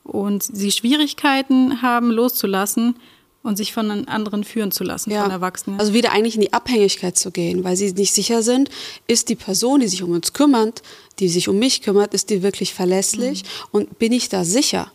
und 0.03 0.43
sie 0.43 0.71
Schwierigkeiten 0.71 1.81
haben, 1.81 2.11
loszulassen 2.11 2.95
und 3.43 3.57
sich 3.57 3.73
von 3.73 4.07
anderen 4.07 4.43
führen 4.43 4.71
zu 4.71 4.83
lassen, 4.83 5.11
ja. 5.11 5.23
von 5.23 5.31
Erwachsenen. 5.31 5.79
Also 5.79 5.93
wieder 5.93 6.11
eigentlich 6.11 6.35
in 6.35 6.41
die 6.41 6.53
Abhängigkeit 6.53 7.17
zu 7.17 7.31
gehen, 7.31 7.63
weil 7.63 7.75
sie 7.75 7.91
nicht 7.91 8.13
sicher 8.13 8.43
sind, 8.43 8.69
ist 9.07 9.29
die 9.29 9.35
Person, 9.35 9.79
die 9.79 9.87
sich 9.87 10.03
um 10.03 10.11
uns 10.11 10.33
kümmert, 10.33 10.83
die 11.19 11.27
sich 11.27 11.49
um 11.49 11.57
mich 11.57 11.81
kümmert, 11.81 12.13
ist 12.13 12.29
die 12.29 12.43
wirklich 12.43 12.73
verlässlich 12.73 13.43
mhm. 13.43 13.49
und 13.71 13.99
bin 13.99 14.11
ich 14.11 14.29
da 14.29 14.43
sicher? 14.43 14.91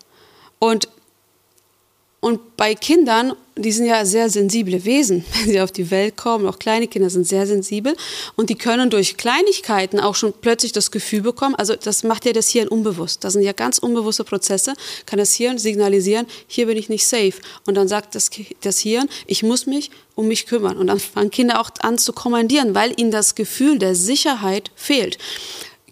Und 0.59 0.89
und 2.27 2.57
bei 2.57 2.75
Kindern, 2.75 3.35
die 3.55 3.71
sind 3.71 3.87
ja 3.87 4.05
sehr 4.05 4.29
sensible 4.29 4.85
Wesen, 4.85 5.25
wenn 5.33 5.49
sie 5.49 5.61
auf 5.61 5.71
die 5.71 5.93
Welt 5.93 6.17
kommen, 6.17 6.49
auch 6.49 6.59
kleine 6.59 6.89
Kinder 6.89 7.09
sind 7.09 7.25
sehr 7.25 7.47
sensibel 7.47 7.97
und 8.35 8.51
die 8.51 8.57
können 8.57 8.91
durch 8.91 9.17
Kleinigkeiten 9.17 10.01
auch 10.01 10.17
schon 10.17 10.33
plötzlich 10.33 10.73
das 10.73 10.91
Gefühl 10.91 11.21
bekommen, 11.21 11.55
also 11.55 11.77
das 11.77 12.03
macht 12.03 12.25
ja 12.25 12.33
das 12.33 12.49
Hirn 12.49 12.67
unbewusst. 12.67 13.23
Das 13.23 13.35
sind 13.35 13.43
ja 13.43 13.53
ganz 13.53 13.79
unbewusste 13.79 14.25
Prozesse, 14.25 14.75
kann 15.07 15.21
das 15.21 15.35
Hirn 15.35 15.59
signalisieren, 15.59 16.27
hier 16.49 16.67
bin 16.67 16.77
ich 16.77 16.89
nicht 16.89 17.07
safe. 17.07 17.35
Und 17.65 17.77
dann 17.77 17.87
sagt 17.87 18.17
das, 18.17 18.29
das 18.61 18.81
Hirn, 18.81 19.09
ich 19.29 19.45
muss 19.45 19.67
mich 19.67 19.93
um 20.17 20.27
mich 20.27 20.47
kümmern. 20.47 20.79
Und 20.79 20.89
dann 20.89 20.99
fangen 20.99 21.31
Kinder 21.31 21.61
auch 21.61 21.71
an 21.79 21.97
zu 21.97 22.13
kommandieren, 22.13 22.75
weil 22.75 22.93
ihnen 23.01 23.13
das 23.13 23.37
Gefühl 23.37 23.79
der 23.79 23.95
Sicherheit 23.95 24.73
fehlt. 24.75 25.19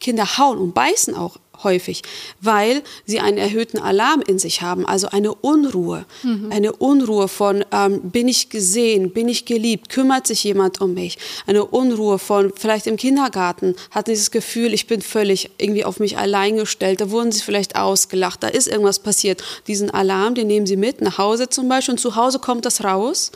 Kinder 0.01 0.37
hauen 0.37 0.59
und 0.59 0.75
beißen 0.75 1.15
auch 1.15 1.39
häufig, 1.63 2.03
weil 2.41 2.83
sie 3.07 3.21
einen 3.21 3.39
erhöhten 3.39 3.79
Alarm 3.79 4.23
in 4.27 4.39
sich 4.39 4.63
haben, 4.63 4.87
also 4.87 5.09
eine 5.09 5.35
Unruhe. 5.35 6.05
Mhm. 6.23 6.51
Eine 6.51 6.73
Unruhe 6.73 7.29
von, 7.29 7.65
ähm, 7.73 8.01
bin 8.03 8.29
ich 8.29 8.49
gesehen, 8.51 9.11
bin 9.11 9.29
ich 9.29 9.45
geliebt, 9.45 9.89
kümmert 9.89 10.27
sich 10.27 10.43
jemand 10.45 10.81
um 10.81 10.95
mich? 10.95 11.19
Eine 11.47 11.65
Unruhe 11.65 12.19
von, 12.19 12.53
vielleicht 12.57 12.87
im 12.87 12.97
Kindergarten 12.97 13.75
hatten 13.91 14.15
sie 14.15 14.21
das 14.21 14.31
Gefühl, 14.31 14.75
ich 14.75 14.87
bin 14.87 15.01
völlig 15.03 15.51
irgendwie 15.59 15.85
auf 15.85 16.01
mich 16.01 16.19
allein 16.19 16.57
gestellt, 16.57 17.01
da 17.01 17.11
wurden 17.11 17.33
sie 17.33 17.43
vielleicht 17.43 17.77
ausgelacht, 17.77 18.43
da 18.43 18.49
ist 18.49 18.67
irgendwas 18.67 18.99
passiert. 18.99 19.43
Diesen 19.67 19.91
Alarm, 19.91 20.35
den 20.35 20.47
nehmen 20.47 20.67
sie 20.67 20.77
mit 20.77 21.01
nach 21.01 21.19
Hause 21.19 21.49
zum 21.49 21.69
Beispiel 21.69 21.93
und 21.93 21.99
zu 21.99 22.17
Hause 22.17 22.39
kommt 22.39 22.65
das 22.65 22.83
raus 22.83 23.31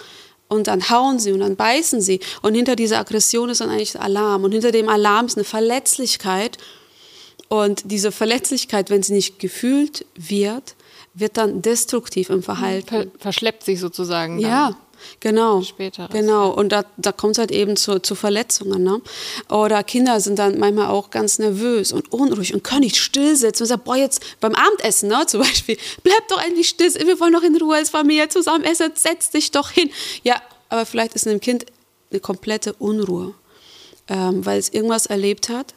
und 0.48 0.66
dann 0.66 0.88
hauen 0.90 1.18
sie 1.18 1.32
und 1.32 1.40
dann 1.40 1.56
beißen 1.56 2.00
sie. 2.00 2.20
Und 2.42 2.54
hinter 2.54 2.75
dieser 2.75 2.98
Aggression 2.98 3.50
ist 3.50 3.60
dann 3.60 3.70
eigentlich 3.70 4.00
Alarm. 4.00 4.44
Und 4.44 4.52
hinter 4.52 4.72
dem 4.72 4.88
Alarm 4.88 5.26
ist 5.26 5.37
eine 5.37 5.44
Verletzlichkeit. 5.44 6.56
Und 7.48 7.82
diese 7.90 8.12
Verletzlichkeit, 8.12 8.90
wenn 8.90 9.02
sie 9.02 9.14
nicht 9.14 9.38
gefühlt 9.38 10.04
wird, 10.14 10.74
wird 11.14 11.36
dann 11.36 11.62
destruktiv 11.62 12.30
im 12.30 12.42
Verhalten. 12.42 12.88
Ver 12.88 13.06
verschleppt 13.18 13.64
sich 13.64 13.80
sozusagen. 13.80 14.40
Dann. 14.40 14.50
Ja, 14.50 14.76
genau. 15.20 15.62
Später. 15.62 16.08
Genau. 16.12 16.50
Und 16.50 16.70
da, 16.70 16.84
da 16.98 17.10
kommt 17.10 17.32
es 17.32 17.38
halt 17.38 17.50
eben 17.50 17.76
zu, 17.76 18.00
zu 18.00 18.14
Verletzungen. 18.14 18.82
Ne? 18.82 19.00
Oder 19.48 19.82
Kinder 19.82 20.20
sind 20.20 20.38
dann 20.38 20.58
manchmal 20.58 20.88
auch 20.88 21.10
ganz 21.10 21.38
nervös 21.38 21.92
und 21.92 22.12
unruhig 22.12 22.52
und 22.52 22.62
können 22.62 22.82
nicht 22.82 22.96
still 22.96 23.34
sitzen 23.34 23.62
und 23.62 23.68
sagen, 23.68 23.82
boah, 23.84 23.96
jetzt 23.96 24.22
beim 24.40 24.54
Abendessen 24.54 25.08
ne, 25.08 25.24
zum 25.26 25.40
Beispiel, 25.40 25.78
bleib 26.02 26.28
doch 26.28 26.42
endlich 26.44 26.68
still, 26.68 26.92
wir 26.94 27.18
wollen 27.18 27.32
doch 27.32 27.42
in 27.42 27.56
Ruhe 27.56 27.76
als 27.76 27.90
Familie 27.90 28.28
zusammen 28.28 28.64
essen, 28.64 28.92
setz 28.94 29.30
dich 29.30 29.50
doch 29.50 29.70
hin. 29.70 29.90
Ja, 30.22 30.40
aber 30.68 30.84
vielleicht 30.84 31.14
ist 31.14 31.26
in 31.26 31.32
dem 31.32 31.40
Kind 31.40 31.64
eine 32.10 32.20
komplette 32.20 32.74
Unruhe, 32.74 33.34
ähm, 34.08 34.44
weil 34.44 34.58
es 34.58 34.68
irgendwas 34.68 35.06
erlebt 35.06 35.48
hat 35.48 35.74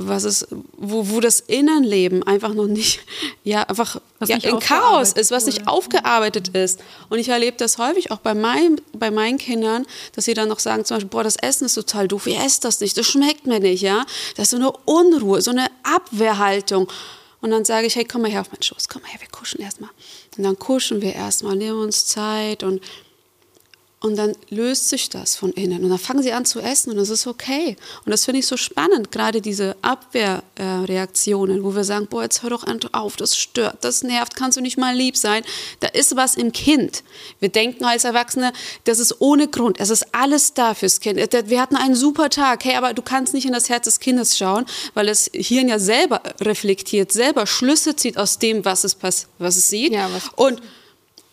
was 0.00 0.22
es, 0.22 0.46
wo, 0.76 1.10
wo 1.10 1.20
das 1.20 1.40
Innenleben 1.40 2.22
einfach 2.22 2.54
noch 2.54 2.68
nicht, 2.68 3.00
ja, 3.42 3.64
einfach 3.64 4.00
ja, 4.24 4.36
in 4.36 4.60
Chaos 4.60 5.12
ist, 5.12 5.32
was 5.32 5.46
nicht 5.46 5.66
aufgearbeitet 5.66 6.48
ist. 6.48 6.80
Und 7.08 7.18
ich 7.18 7.28
erlebe 7.28 7.56
das 7.56 7.78
häufig 7.78 8.12
auch 8.12 8.18
bei, 8.18 8.32
mein, 8.32 8.80
bei 8.92 9.10
meinen 9.10 9.38
Kindern, 9.38 9.86
dass 10.14 10.26
sie 10.26 10.34
dann 10.34 10.48
noch 10.48 10.60
sagen, 10.60 10.84
zum 10.84 10.96
Beispiel, 10.96 11.10
boah, 11.10 11.24
das 11.24 11.34
Essen 11.34 11.64
ist 11.64 11.74
total 11.74 12.06
doof, 12.06 12.28
ich 12.28 12.38
esse 12.38 12.60
das 12.60 12.80
nicht, 12.80 12.96
das 12.96 13.06
schmeckt 13.06 13.48
mir 13.48 13.58
nicht, 13.58 13.82
ja. 13.82 14.06
Das 14.36 14.44
ist 14.44 14.50
so 14.50 14.56
eine 14.56 14.70
Unruhe, 14.84 15.42
so 15.42 15.50
eine 15.50 15.66
Abwehrhaltung. 15.82 16.88
Und 17.40 17.50
dann 17.50 17.64
sage 17.64 17.88
ich, 17.88 17.96
hey, 17.96 18.04
komm 18.04 18.22
mal 18.22 18.30
her 18.30 18.40
auf 18.42 18.52
meinen 18.52 18.62
Schoß, 18.62 18.88
komm 18.88 19.02
mal 19.02 19.08
her, 19.08 19.20
wir 19.20 19.28
kuscheln 19.28 19.64
erstmal. 19.64 19.90
Und 20.36 20.44
dann 20.44 20.58
kuscheln 20.58 21.02
wir 21.02 21.14
erstmal, 21.14 21.56
nehmen 21.56 21.80
uns 21.80 22.06
Zeit 22.06 22.62
und 22.62 22.80
und 24.00 24.16
dann 24.16 24.36
löst 24.48 24.88
sich 24.90 25.10
das 25.10 25.34
von 25.34 25.50
innen. 25.52 25.82
Und 25.82 25.90
dann 25.90 25.98
fangen 25.98 26.22
sie 26.22 26.32
an 26.32 26.44
zu 26.44 26.60
essen 26.60 26.90
und 26.90 26.98
das 26.98 27.10
ist 27.10 27.26
okay. 27.26 27.76
Und 28.04 28.10
das 28.10 28.24
finde 28.24 28.38
ich 28.38 28.46
so 28.46 28.56
spannend, 28.56 29.10
gerade 29.10 29.40
diese 29.40 29.76
Abwehrreaktionen, 29.82 31.64
wo 31.64 31.74
wir 31.74 31.82
sagen, 31.82 32.06
boah, 32.06 32.22
jetzt 32.22 32.44
hör 32.44 32.50
doch 32.50 32.64
auf, 32.92 33.16
das 33.16 33.36
stört, 33.36 33.78
das 33.80 34.04
nervt, 34.04 34.36
kannst 34.36 34.56
du 34.56 34.60
nicht 34.60 34.78
mal 34.78 34.94
lieb 34.94 35.16
sein. 35.16 35.42
Da 35.80 35.88
ist 35.88 36.14
was 36.14 36.36
im 36.36 36.52
Kind. 36.52 37.02
Wir 37.40 37.48
denken 37.48 37.84
als 37.84 38.04
Erwachsene, 38.04 38.52
das 38.84 39.00
ist 39.00 39.20
ohne 39.20 39.48
Grund. 39.48 39.80
Es 39.80 39.90
ist 39.90 40.14
alles 40.14 40.54
da 40.54 40.74
fürs 40.74 41.00
Kind. 41.00 41.18
Wir 41.18 41.60
hatten 41.60 41.76
einen 41.76 41.96
super 41.96 42.30
Tag. 42.30 42.64
Hey, 42.64 42.76
aber 42.76 42.94
du 42.94 43.02
kannst 43.02 43.34
nicht 43.34 43.46
in 43.46 43.52
das 43.52 43.68
Herz 43.68 43.86
des 43.86 43.98
Kindes 43.98 44.38
schauen, 44.38 44.64
weil 44.94 45.06
das 45.06 45.28
Hirn 45.34 45.68
ja 45.68 45.80
selber 45.80 46.22
reflektiert, 46.40 47.10
selber 47.10 47.48
Schlüsse 47.48 47.96
zieht 47.96 48.16
aus 48.16 48.38
dem, 48.38 48.64
was 48.64 48.84
es, 48.84 48.96
was 49.02 49.26
es 49.56 49.68
sieht. 49.68 49.92
Ja, 49.92 50.08
was 50.12 50.28
und, 50.36 50.62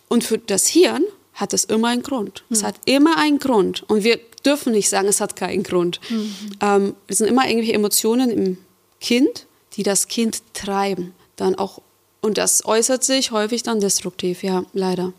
und 0.08 0.24
für 0.24 0.38
das 0.38 0.66
Hirn 0.66 1.04
hat 1.36 1.52
es 1.52 1.64
immer 1.64 1.88
einen 1.88 2.02
Grund. 2.02 2.42
Mhm. 2.48 2.54
Es 2.54 2.60
hm. 2.60 2.66
hat 2.66 2.74
immer 2.86 3.18
einen 3.18 3.38
Grund. 3.38 3.84
Und 3.88 4.02
wir 4.02 4.18
dürfen 4.44 4.72
nicht 4.72 4.88
sagen, 4.88 5.06
es 5.06 5.20
hat 5.20 5.36
keinen 5.36 5.62
Grund. 5.62 6.00
Mhm. 6.08 6.34
Ähm, 6.60 6.94
es 7.06 7.18
sind 7.18 7.28
immer 7.28 7.46
irgendwelche 7.46 7.74
Emotionen 7.74 8.30
im 8.30 8.58
Kind, 9.00 9.46
die 9.74 9.82
das 9.82 10.08
Kind 10.08 10.42
treiben. 10.54 11.14
Dann 11.36 11.54
auch, 11.54 11.82
und 12.22 12.38
das 12.38 12.64
äußert 12.64 13.04
sich 13.04 13.30
häufig 13.30 13.62
dann 13.62 13.80
destruktiv, 13.80 14.42
ja, 14.42 14.64
leider. 14.72 15.12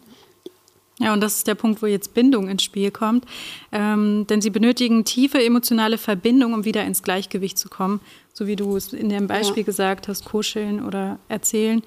Ja, 1.00 1.14
und 1.14 1.22
das 1.22 1.38
ist 1.38 1.48
der 1.48 1.54
Punkt, 1.54 1.84
wo 1.84 1.86
jetzt 1.86 2.16
Bindung 2.16 2.48
ins 2.48 2.64
Spiel 2.64 2.90
kommt. 2.90 3.26
Ähm, 3.72 4.26
denn 4.28 4.42
sie 4.42 4.50
benötigen 4.50 5.06
tiefe 5.06 5.44
emotionale 5.44 6.00
Verbindung, 6.00 6.54
um 6.56 6.66
wieder 6.66 6.84
ins 6.86 7.04
Gleichgewicht 7.04 7.60
zu 7.60 7.70
kommen. 7.70 8.02
So 8.34 8.48
wie 8.48 8.56
du 8.56 8.76
es 8.76 8.94
in 8.94 9.10
dem 9.10 9.28
Beispiel 9.28 9.62
ja. 9.62 9.66
gesagt 9.66 10.08
hast, 10.08 10.26
kuscheln 10.26 10.84
oder 10.84 11.20
erzählen. 11.28 11.84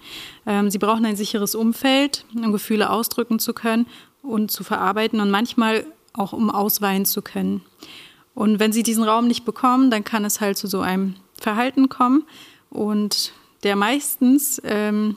Ähm, 0.46 0.70
sie 0.70 0.78
brauchen 0.78 1.04
ein 1.06 1.16
sicheres 1.16 1.56
Umfeld, 1.56 2.24
um 2.36 2.52
Gefühle 2.52 2.90
ausdrücken 2.90 3.40
zu 3.40 3.52
können 3.52 3.86
und 4.22 4.50
zu 4.50 4.64
verarbeiten 4.64 5.20
und 5.20 5.30
manchmal 5.30 5.84
auch 6.12 6.32
um 6.32 6.50
ausweihen 6.50 7.04
zu 7.04 7.22
können. 7.22 7.62
Und 8.34 8.58
wenn 8.60 8.72
sie 8.72 8.82
diesen 8.82 9.04
Raum 9.04 9.26
nicht 9.26 9.44
bekommen, 9.44 9.90
dann 9.90 10.04
kann 10.04 10.24
es 10.24 10.40
halt 10.40 10.56
zu 10.56 10.66
so 10.66 10.80
einem 10.80 11.16
Verhalten 11.38 11.88
kommen 11.88 12.24
und 12.70 13.32
der 13.62 13.76
meistens, 13.76 14.60
ähm, 14.64 15.16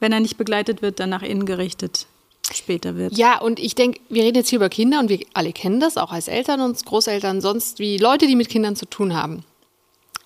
wenn 0.00 0.12
er 0.12 0.20
nicht 0.20 0.36
begleitet 0.36 0.82
wird, 0.82 0.98
dann 1.00 1.10
nach 1.10 1.22
innen 1.22 1.46
gerichtet 1.46 2.06
später 2.52 2.96
wird. 2.96 3.16
Ja, 3.16 3.40
und 3.40 3.60
ich 3.60 3.74
denke, 3.74 4.00
wir 4.08 4.24
reden 4.24 4.36
jetzt 4.36 4.48
hier 4.48 4.58
über 4.58 4.68
Kinder 4.68 4.98
und 4.98 5.08
wir 5.08 5.20
alle 5.32 5.52
kennen 5.52 5.80
das, 5.80 5.96
auch 5.96 6.12
als 6.12 6.28
Eltern 6.28 6.60
und 6.60 6.84
Großeltern, 6.84 7.40
sonst 7.40 7.78
wie 7.78 7.98
Leute, 7.98 8.26
die 8.26 8.36
mit 8.36 8.48
Kindern 8.48 8.76
zu 8.76 8.86
tun 8.86 9.14
haben. 9.14 9.44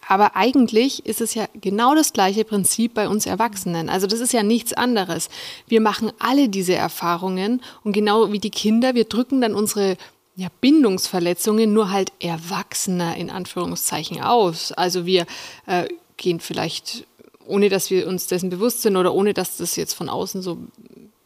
Aber 0.08 0.36
eigentlich 0.36 1.04
ist 1.04 1.20
es 1.20 1.34
ja 1.34 1.46
genau 1.60 1.94
das 1.94 2.12
gleiche 2.12 2.44
Prinzip 2.44 2.94
bei 2.94 3.08
uns 3.08 3.26
Erwachsenen. 3.26 3.88
Also 3.88 4.06
das 4.06 4.20
ist 4.20 4.32
ja 4.32 4.42
nichts 4.42 4.72
anderes. 4.72 5.28
Wir 5.66 5.80
machen 5.80 6.12
alle 6.18 6.48
diese 6.48 6.74
Erfahrungen 6.74 7.60
und 7.82 7.92
genau 7.92 8.32
wie 8.32 8.38
die 8.38 8.50
Kinder, 8.50 8.94
wir 8.94 9.04
drücken 9.04 9.40
dann 9.40 9.54
unsere 9.54 9.96
ja, 10.36 10.48
Bindungsverletzungen 10.60 11.72
nur 11.72 11.90
halt 11.90 12.12
erwachsener 12.20 13.16
in 13.16 13.30
Anführungszeichen 13.30 14.20
aus. 14.20 14.70
Also 14.70 15.06
wir 15.06 15.26
äh, 15.66 15.88
gehen 16.16 16.40
vielleicht, 16.40 17.06
ohne 17.46 17.68
dass 17.68 17.90
wir 17.90 18.06
uns 18.06 18.26
dessen 18.26 18.50
bewusst 18.50 18.82
sind 18.82 18.96
oder 18.96 19.14
ohne 19.14 19.34
dass 19.34 19.56
das 19.56 19.76
jetzt 19.76 19.94
von 19.94 20.08
außen 20.08 20.42
so 20.42 20.58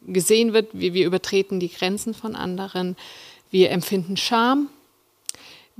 gesehen 0.06 0.52
wird, 0.52 0.68
wie 0.72 0.94
wir 0.94 1.06
übertreten 1.06 1.60
die 1.60 1.70
Grenzen 1.70 2.14
von 2.14 2.34
anderen. 2.34 2.96
Wir 3.50 3.70
empfinden 3.72 4.16
Scham, 4.16 4.68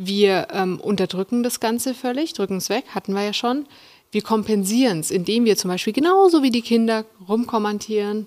wir 0.02 0.48
ähm, 0.52 0.80
unterdrücken 0.80 1.42
das 1.42 1.60
Ganze 1.60 1.92
völlig, 1.92 2.32
drücken 2.32 2.56
es 2.56 2.70
weg, 2.70 2.84
hatten 2.94 3.12
wir 3.12 3.22
ja 3.22 3.34
schon. 3.34 3.66
Wir 4.10 4.22
kompensieren 4.22 5.00
es, 5.00 5.10
indem 5.10 5.44
wir 5.44 5.58
zum 5.58 5.68
Beispiel 5.68 5.92
genauso 5.92 6.42
wie 6.42 6.50
die 6.50 6.62
Kinder 6.62 7.04
rumkommentieren, 7.28 8.26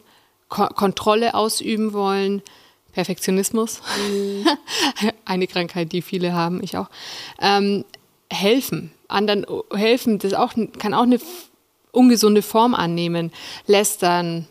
Ko 0.50 0.68
Kontrolle 0.68 1.34
ausüben 1.34 1.94
wollen, 1.94 2.44
Perfektionismus, 2.92 3.82
mhm. 4.08 4.46
eine 5.25 5.48
Krankheit, 5.48 5.92
die 5.92 6.03
viele 6.03 6.34
haben, 6.34 6.62
ich 6.62 6.77
auch, 6.77 6.89
ähm, 7.42 7.86
helfen, 8.30 8.92
anderen 9.08 9.48
helfen, 9.74 10.20
das 10.20 10.36
auch, 10.36 10.53
kann 10.77 10.94
auch 10.94 11.03
eine 11.03 11.20
ungesunde 11.92 12.44
Form 12.44 12.75
annehmen, 12.75 13.32
lästern, 13.65 14.48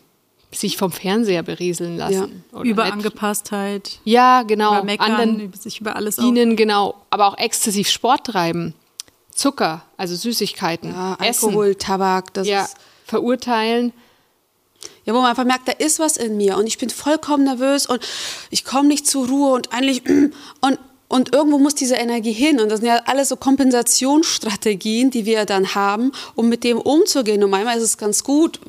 sich 0.53 0.77
vom 0.77 0.91
Fernseher 0.91 1.43
berieseln 1.43 1.97
lassen. 1.97 2.43
Ja. 2.53 2.61
Überangepasstheit. 2.61 3.99
Ja, 4.03 4.43
genau. 4.43 4.73
Über 4.73 4.83
meckern, 4.83 5.11
Anderen 5.11 5.53
sich 5.53 5.81
über 5.81 5.95
alles 5.95 6.17
dienen, 6.17 6.55
genau. 6.55 6.95
Aber 7.09 7.27
auch 7.27 7.37
exzessiv 7.37 7.89
Sport 7.89 8.27
treiben. 8.27 8.73
Zucker, 9.33 9.83
also 9.97 10.15
Süßigkeiten. 10.15 10.91
Ja, 10.91 11.17
Alkohol, 11.19 11.69
Essen. 11.69 11.79
Tabak. 11.79 12.33
Das 12.33 12.47
ja, 12.47 12.67
verurteilen. 13.05 13.93
Ja, 15.05 15.13
wo 15.13 15.19
man 15.19 15.29
einfach 15.29 15.45
merkt, 15.45 15.67
da 15.67 15.73
ist 15.73 15.99
was 15.99 16.17
in 16.17 16.37
mir 16.37 16.57
und 16.57 16.67
ich 16.67 16.77
bin 16.77 16.89
vollkommen 16.89 17.43
nervös 17.43 17.85
und 17.85 17.99
ich 18.51 18.63
komme 18.63 18.87
nicht 18.87 19.05
zur 19.07 19.27
Ruhe 19.27 19.53
und 19.53 19.73
eigentlich 19.73 20.03
und 20.61 20.79
und 21.13 21.31
irgendwo 21.31 21.59
muss 21.59 21.75
diese 21.75 21.93
Energie 21.93 22.31
hin. 22.31 22.59
Und 22.59 22.69
das 22.69 22.79
sind 22.79 22.89
ja 22.89 22.99
alles 23.05 23.29
so 23.29 23.35
Kompensationsstrategien, 23.35 25.11
die 25.11 25.27
wir 25.27 25.45
dann 25.45 25.75
haben, 25.75 26.11
um 26.33 26.49
mit 26.49 26.63
dem 26.63 26.79
umzugehen. 26.79 27.43
Und 27.43 27.51
manchmal 27.51 27.77
ist 27.77 27.83
es 27.83 27.99
ganz 27.99 28.23
gut, 28.23 28.59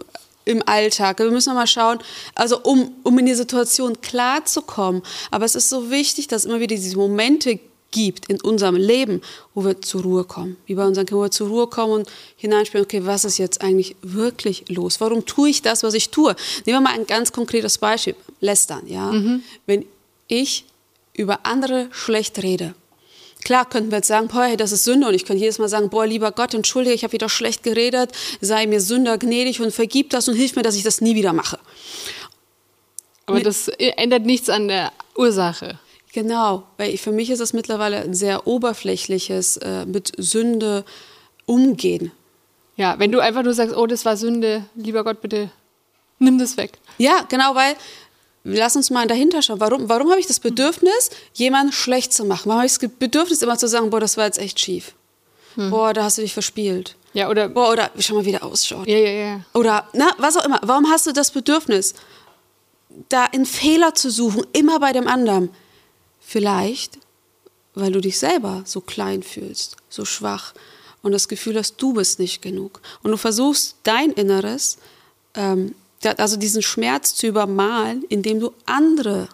im 0.45 0.63
Alltag. 0.67 1.19
Wir 1.19 1.31
müssen 1.31 1.55
mal 1.55 1.67
schauen, 1.67 1.99
also 2.35 2.61
um, 2.63 2.93
um 3.03 3.19
in 3.19 3.27
die 3.27 3.35
Situation 3.35 4.01
klarzukommen. 4.01 5.03
Aber 5.31 5.45
es 5.45 5.55
ist 5.55 5.69
so 5.69 5.91
wichtig, 5.91 6.29
dass 6.29 6.43
es 6.43 6.47
immer 6.47 6.61
wieder 6.61 6.77
diese 6.77 6.97
Momente 6.97 7.59
gibt 7.91 8.27
in 8.27 8.41
unserem 8.41 8.75
Leben, 8.75 9.23
wo 9.55 9.65
wir 9.65 9.81
zur 9.81 10.03
Ruhe 10.03 10.25
kommen. 10.25 10.57
Wie 10.67 10.75
bei 10.75 10.85
unseren 10.85 11.07
Kindern, 11.07 11.21
wo 11.21 11.25
wir 11.25 11.31
zur 11.31 11.49
Ruhe 11.49 11.69
kommen 11.69 11.93
und 11.93 12.09
hineinspielen, 12.37 12.85
okay, 12.85 13.07
was 13.07 13.25
ist 13.25 13.39
jetzt 13.39 13.63
eigentlich 13.63 13.95
wirklich 14.03 14.65
los? 14.69 15.01
Warum 15.01 15.25
tue 15.25 15.51
ich 15.51 15.63
das, 15.63 15.83
was 15.85 15.95
ich 15.95 16.11
tue? 16.11 16.35
Nehmen 16.67 16.79
wir 16.79 16.81
mal 16.81 16.99
ein 16.99 17.07
ganz 17.07 17.33
konkretes 17.33 17.79
Beispiel. 17.79 18.17
Lästern, 18.41 18.87
ja. 18.87 19.13
Mhm. 19.13 19.43
Wenn 19.67 19.87
ich 20.27 20.65
über 21.15 21.47
andere 21.47 21.89
schlecht 21.93 22.43
rede, 22.43 22.75
Klar 23.45 23.69
könnten 23.69 23.91
wir 23.91 23.99
jetzt 23.99 24.09
sagen, 24.09 24.29
boah, 24.29 24.45
hey, 24.45 24.57
das 24.57 24.73
ist 24.73 24.85
Sünde 24.85 25.07
und 25.07 25.15
ich 25.15 25.25
könnte 25.25 25.43
jedes 25.43 25.59
Mal 25.59 25.69
sagen, 25.69 25.91
boah, 25.91 26.07
lieber 26.07 26.33
Gott, 26.33 26.55
entschuldige, 26.55 26.95
ich 26.95 27.05
habe 27.05 27.13
wieder 27.13 27.29
schlecht 27.29 27.63
geredet, 27.63 28.11
sei 28.41 28.67
mir 28.67 28.81
Sünder 28.81 29.19
gnädig 29.19 29.61
und 29.61 29.73
vergib 29.73 30.11
das 30.11 30.29
und 30.29 30.35
hilf 30.35 30.57
mir, 30.57 30.63
dass 30.63 30.77
ich 30.77 30.83
das 30.83 31.01
nie 31.01 31.15
wieder 31.15 31.33
mache. 31.33 31.59
Aber 33.27 33.41
das 33.41 33.69
ändert 33.69 34.25
nichts 34.25 34.49
an 34.49 34.69
der 34.69 34.93
Ursache. 35.17 35.79
Genau, 36.13 36.65
weil 36.77 36.97
für 36.97 37.11
mich 37.11 37.31
ist 37.31 37.41
das 37.41 37.53
mittlerweile 37.53 38.01
ein 38.03 38.15
sehr 38.15 38.47
oberflächliches 38.47 39.57
äh, 39.59 39.85
mit 39.85 40.13
Sünde 40.17 40.85
umgehen. 41.45 42.13
Ja, 42.77 42.99
wenn 42.99 43.13
du 43.13 43.21
einfach 43.21 43.43
nur 43.43 43.55
sagst, 43.55 43.77
oh, 43.77 43.87
das 43.87 44.05
war 44.05 44.17
Sünde, 44.17 44.65
lieber 44.75 45.05
Gott, 45.05 45.21
bitte 45.21 45.51
nimm 46.19 46.39
das 46.39 46.57
weg. 46.57 46.73
Ja, 46.99 47.27
genau, 47.29 47.55
weil 47.55 47.75
lass 48.45 48.77
uns 48.77 48.91
mal 48.91 49.07
dahinter 49.07 49.43
schauen. 49.43 49.61
Warum, 49.61 49.89
warum 49.89 50.11
habe 50.11 50.21
ich 50.21 50.27
das 50.27 50.41
Bedürfnis, 50.41 51.11
jemanden 51.33 51.73
schlecht 51.73 52.13
zu 52.13 52.25
machen? 52.25 52.47
Warum 52.47 52.59
habe 52.59 52.67
ich 52.67 52.79
das 52.79 52.91
Bedürfnis, 52.91 53.43
immer 53.43 53.59
zu 53.59 53.69
sagen, 53.69 53.91
boah, 53.91 54.01
das 54.01 54.17
war 54.17 54.27
jetzt 54.27 54.39
echt 54.39 54.61
schief? 54.61 54.95
hm. 55.55 55.71
boah, 55.71 55.93
da 55.93 56.05
hast 56.05 56.19
du 56.19 56.23
dich 56.23 56.33
verspielt. 56.33 56.97
Ja, 57.13 57.29
oder. 57.29 57.49
Boah, 57.49 57.71
oder 57.71 57.91
schau 57.99 58.15
mal, 58.15 58.25
wie 58.25 58.33
der 58.33 58.45
ausschaut. 58.45 58.87
Ja, 58.87 58.99
ja, 58.99 59.11
ja. 59.11 59.41
Oder, 59.55 59.89
na, 59.93 60.11
was 60.19 60.37
auch 60.37 60.45
immer. 60.45 60.61
Warum 60.63 60.91
hast 60.91 61.07
du 61.07 61.13
das 61.13 61.31
Bedürfnis, 61.31 61.95
da 63.09 63.25
einen 63.27 63.47
Fehler 63.47 63.95
zu 63.95 64.11
suchen, 64.11 64.45
immer 64.53 64.81
bei 64.81 64.93
dem 64.93 65.07
anderen? 65.07 65.51
Vielleicht, 66.21 66.99
weil 67.75 67.93
du 67.93 68.01
dich 68.01 68.19
selber 68.19 68.63
so 68.65 68.81
klein 68.81 69.23
fühlst, 69.23 69.77
so 69.89 70.05
schwach 70.05 70.55
und 71.03 71.13
das 71.13 71.29
Gefühl 71.29 71.57
hast, 71.57 71.77
du 71.77 71.93
bist 71.93 72.19
nicht 72.19 72.43
genug. 72.43 72.81
Und 73.03 73.11
du 73.11 73.17
versuchst 73.17 73.77
dein 73.83 74.11
Inneres, 74.11 74.79
ähm, 75.35 75.75
also 76.07 76.37
diesen 76.37 76.63
Schmerz 76.63 77.15
zu 77.15 77.27
übermalen, 77.27 78.05
indem 78.09 78.41
du 78.41 78.53
andere 78.67 79.29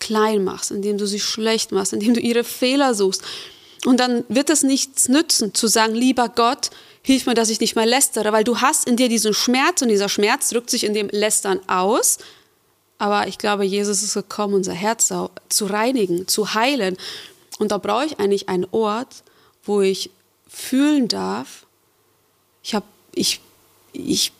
klein 0.00 0.44
machst, 0.44 0.70
indem 0.70 0.98
du 0.98 1.06
sie 1.06 1.20
schlecht 1.20 1.72
machst, 1.72 1.92
indem 1.92 2.14
du 2.14 2.20
ihre 2.20 2.44
Fehler 2.44 2.94
suchst. 2.94 3.22
Und 3.84 3.98
dann 3.98 4.24
wird 4.28 4.50
es 4.50 4.62
nichts 4.62 5.08
nützen, 5.08 5.54
zu 5.54 5.66
sagen, 5.66 5.94
lieber 5.94 6.28
Gott, 6.28 6.70
hilf 7.02 7.26
mir, 7.26 7.34
dass 7.34 7.50
ich 7.50 7.60
nicht 7.60 7.76
mehr 7.76 7.86
lästere, 7.86 8.32
weil 8.32 8.44
du 8.44 8.60
hast 8.60 8.86
in 8.86 8.96
dir 8.96 9.08
diesen 9.08 9.32
Schmerz 9.32 9.82
und 9.82 9.88
dieser 9.88 10.08
Schmerz 10.08 10.50
drückt 10.50 10.70
sich 10.70 10.84
in 10.84 10.94
dem 10.94 11.08
Lästern 11.08 11.60
aus. 11.66 12.18
Aber 12.98 13.26
ich 13.26 13.38
glaube, 13.38 13.64
Jesus 13.64 14.02
ist 14.02 14.14
gekommen, 14.14 14.54
unser 14.54 14.74
Herz 14.74 15.12
zu 15.48 15.64
reinigen, 15.66 16.28
zu 16.28 16.54
heilen. 16.54 16.98
Und 17.58 17.72
da 17.72 17.78
brauche 17.78 18.04
ich 18.04 18.18
eigentlich 18.18 18.48
einen 18.48 18.66
Ort, 18.72 19.22
wo 19.64 19.80
ich 19.80 20.10
fühlen 20.46 21.08
darf. 21.08 21.66
Ich 22.62 22.74
habe 22.74 22.84
ich, 23.14 23.40
ich 23.92 24.32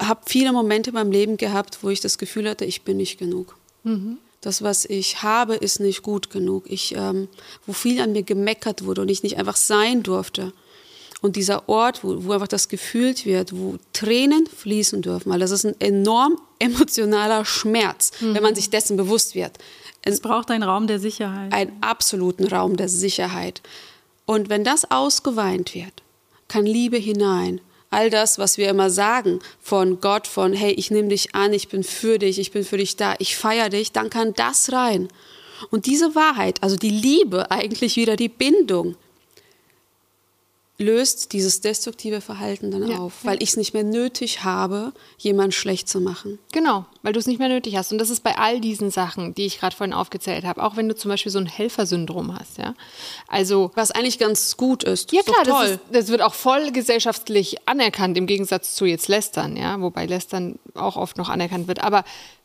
hab 0.00 0.28
viele 0.28 0.52
Momente 0.52 0.90
in 0.90 0.94
meinem 0.94 1.12
Leben 1.12 1.36
gehabt, 1.36 1.78
wo 1.82 1.90
ich 1.90 2.00
das 2.00 2.18
Gefühl 2.18 2.48
hatte, 2.48 2.64
ich 2.64 2.82
bin 2.82 2.96
nicht 2.96 3.18
genug. 3.18 3.56
Mhm 3.84 4.18
das, 4.40 4.62
was 4.62 4.84
ich 4.84 5.22
habe, 5.22 5.54
ist 5.54 5.80
nicht 5.80 6.02
gut 6.02 6.30
genug. 6.30 6.64
Ich, 6.66 6.94
ähm, 6.96 7.28
wo 7.66 7.72
viel 7.72 8.00
an 8.00 8.12
mir 8.12 8.22
gemeckert 8.22 8.84
wurde 8.84 9.02
und 9.02 9.10
ich 9.10 9.22
nicht 9.22 9.36
einfach 9.38 9.56
sein 9.56 10.02
durfte. 10.02 10.52
Und 11.20 11.36
dieser 11.36 11.68
Ort, 11.68 12.02
wo, 12.02 12.24
wo 12.24 12.32
einfach 12.32 12.48
das 12.48 12.68
gefühlt 12.68 13.26
wird, 13.26 13.54
wo 13.54 13.76
Tränen 13.92 14.46
fließen 14.46 15.02
dürfen, 15.02 15.30
weil 15.30 15.40
das 15.40 15.50
ist 15.50 15.66
ein 15.66 15.78
enorm 15.78 16.40
emotionaler 16.58 17.44
Schmerz, 17.44 18.12
mhm. 18.20 18.34
wenn 18.34 18.42
man 18.42 18.54
sich 18.54 18.70
dessen 18.70 18.96
bewusst 18.96 19.34
wird. 19.34 19.58
Es 20.02 20.20
braucht 20.20 20.50
einen 20.50 20.62
Raum 20.62 20.86
der 20.86 20.98
Sicherheit. 20.98 21.52
Einen 21.52 21.76
absoluten 21.82 22.46
Raum 22.46 22.76
der 22.76 22.88
Sicherheit. 22.88 23.60
Und 24.24 24.48
wenn 24.48 24.64
das 24.64 24.90
ausgeweint 24.90 25.74
wird, 25.74 25.92
kann 26.48 26.64
Liebe 26.64 26.96
hinein 26.96 27.60
all 27.90 28.08
das, 28.08 28.38
was 28.38 28.56
wir 28.56 28.68
immer 28.68 28.90
sagen 28.90 29.40
von 29.60 30.00
Gott, 30.00 30.26
von 30.26 30.52
hey, 30.52 30.72
ich 30.72 30.90
nehme 30.90 31.08
dich 31.08 31.34
an, 31.34 31.52
ich 31.52 31.68
bin 31.68 31.82
für 31.82 32.18
dich, 32.18 32.38
ich 32.38 32.52
bin 32.52 32.64
für 32.64 32.78
dich 32.78 32.96
da, 32.96 33.14
ich 33.18 33.36
feiere 33.36 33.68
dich, 33.68 33.92
dann 33.92 34.10
kann 34.10 34.32
das 34.34 34.72
rein. 34.72 35.08
Und 35.70 35.86
diese 35.86 36.14
Wahrheit, 36.14 36.62
also 36.62 36.76
die 36.76 36.90
Liebe, 36.90 37.50
eigentlich 37.50 37.96
wieder 37.96 38.16
die 38.16 38.28
Bindung, 38.28 38.96
löst 40.80 41.32
dieses 41.34 41.60
destruktive 41.60 42.22
Verhalten 42.22 42.70
dann 42.70 42.88
ja, 42.88 42.98
auf, 42.98 43.24
weil 43.24 43.36
ja. 43.36 43.42
ich 43.42 43.50
es 43.50 43.56
nicht 43.56 43.74
mehr 43.74 43.84
nötig 43.84 44.44
habe, 44.44 44.92
jemanden 45.18 45.52
schlecht 45.52 45.88
zu 45.88 46.00
machen. 46.00 46.38
Genau, 46.52 46.86
weil 47.02 47.12
du 47.12 47.18
es 47.18 47.26
nicht 47.26 47.38
mehr 47.38 47.50
nötig 47.50 47.76
hast. 47.76 47.92
Und 47.92 47.98
das 47.98 48.08
ist 48.08 48.22
bei 48.22 48.38
all 48.38 48.60
diesen 48.60 48.90
Sachen, 48.90 49.34
die 49.34 49.44
ich 49.44 49.60
gerade 49.60 49.76
vorhin 49.76 49.92
aufgezählt 49.92 50.44
habe, 50.44 50.62
auch 50.62 50.76
wenn 50.76 50.88
du 50.88 50.94
zum 50.96 51.10
Beispiel 51.10 51.30
so 51.30 51.38
ein 51.38 51.46
Helfersyndrom 51.46 52.36
hast, 52.36 52.56
ja. 52.56 52.74
Also 53.28 53.70
was 53.74 53.90
eigentlich 53.90 54.18
ganz 54.18 54.56
gut 54.56 54.82
ist. 54.82 55.12
Ja 55.12 55.22
klar, 55.22 55.44
das, 55.44 55.70
ist, 55.70 55.80
das, 55.92 56.08
wird 56.08 56.22
auch 56.22 56.34
voll 56.34 56.72
gesellschaftlich 56.72 57.56
anerkannt 57.68 58.16
im 58.16 58.26
Gegensatz 58.26 58.74
zu 58.74 58.86
jetzt 58.86 59.08
Lästern, 59.08 59.58
ja, 59.58 59.80
wobei 59.82 60.06
Lästern 60.06 60.58
auch 60.74 60.96
oft 60.96 61.18
noch 61.18 61.28
anerkannt 61.28 61.68
wird. 61.68 61.84
Aber 61.84 62.04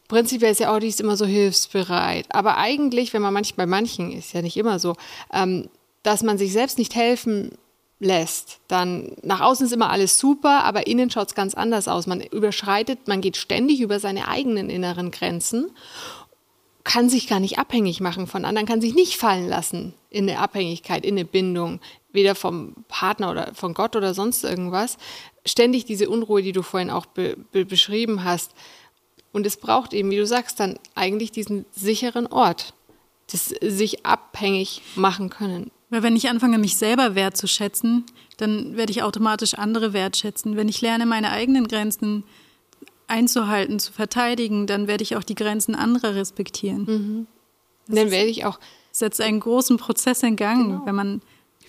prinzipiell 0.10 0.52
ist 0.52 0.60
ja 0.60 0.76
auch 0.76 0.80
die 0.80 0.88
ist 0.88 1.00
immer 1.00 1.16
so 1.16 1.26
hilfsbereit. 1.26 2.26
Aber 2.30 2.58
eigentlich, 2.58 3.14
wenn 3.14 3.22
man 3.22 3.34
manchmal 3.34 3.66
bei 3.66 3.70
manchen 3.70 4.12
ist 4.12 4.34
ja 4.34 4.42
nicht 4.42 4.58
immer 4.58 4.78
so, 4.78 4.96
ähm, 5.34 5.70
dass 6.04 6.22
man 6.22 6.38
sich 6.38 6.52
selbst 6.52 6.78
nicht 6.78 6.96
helfen 6.96 7.52
lässt, 8.00 8.60
dann 8.68 9.16
nach 9.24 9.42
außen 9.42 9.66
ist 9.66 9.72
immer 9.72 9.90
alles 9.90 10.18
super, 10.18 10.64
aber 10.64 10.88
innen 10.88 11.10
schaut 11.10 11.30
es 11.30 11.36
ganz 11.36 11.54
anders 11.54 11.88
aus. 11.88 12.08
Man 12.08 12.22
überschreitet, 12.22 13.08
man 13.08 13.22
geht 13.22 13.38
ständig 13.38 13.80
über 13.82 14.00
seine 14.00 14.28
eigenen 14.28 14.70
inneren 14.70 15.12
Grenzen, 15.12 15.72
kann 16.84 17.10
sich 17.10 17.28
gar 17.28 17.40
nicht 17.40 17.58
abhängig 17.58 18.02
machen 18.02 18.28
von 18.28 18.46
anderen, 18.46 18.68
kann 18.68 18.82
sich 18.82 18.94
nicht 18.94 19.18
fallen 19.18 19.48
lassen 19.48 19.94
in 20.10 20.30
eine 20.30 20.40
Abhängigkeit, 20.40 21.06
in 21.06 21.16
eine 21.16 21.26
Bindung, 21.26 21.80
weder 22.12 22.36
vom 22.36 22.76
Partner 22.88 23.32
oder 23.32 23.54
von 23.56 23.74
Gott 23.74 23.96
oder 23.96 24.14
sonst 24.14 24.44
irgendwas. 24.44 24.98
Ständig 25.46 25.86
diese 25.86 26.10
Unruhe, 26.10 26.42
die 26.42 26.52
du 26.52 26.62
vorhin 26.62 26.90
auch 26.90 27.06
be 27.06 27.38
be 27.52 27.66
beschrieben 27.66 28.24
hast. 28.24 28.54
Und 29.32 29.46
es 29.46 29.58
braucht 29.58 29.94
eben, 29.94 30.12
wie 30.12 30.18
du 30.18 30.26
sagst, 30.26 30.60
dann 30.60 30.80
eigentlich 30.96 31.32
diesen 31.32 31.66
sicheren 31.72 32.28
Ort, 32.28 32.74
das 33.32 33.48
sich 33.48 34.06
abhängig 34.06 34.82
machen 34.96 35.30
können. 35.30 35.72
Weil 35.96 36.04
wenn 36.04 36.18
ich 36.18 36.28
anfange, 36.28 36.58
mich 36.58 36.76
selber 36.76 37.16
wertzuschätzen, 37.16 38.04
dann 38.36 38.76
werde 38.76 38.92
ich 38.92 39.02
automatisch 39.02 39.54
andere 39.54 39.94
wertschätzen. 39.94 40.58
Wenn 40.58 40.68
ich 40.68 40.82
lerne, 40.82 41.06
meine 41.06 41.32
eigenen 41.32 41.70
Grenzen 41.70 42.26
einzuhalten, 43.08 43.80
zu 43.80 43.94
verteidigen, 43.94 44.68
dann 44.68 44.88
werde 44.88 45.04
ich 45.04 45.16
auch 45.16 45.24
die 45.24 45.36
Grenzen 45.36 45.74
anderer 45.74 46.14
respektieren. 46.14 46.84
Mhm. 46.86 47.28
Dann 47.88 48.12
werde 48.12 48.30
ich 48.30 48.44
auch. 48.44 48.60
Setzt 48.92 49.22
einen 49.22 49.40
großen 49.40 49.78
Prozess 49.78 50.22
in 50.22 50.36
Gang, 50.36 50.66
genau. 50.66 50.82
wenn 50.86 50.96
man 50.96 51.22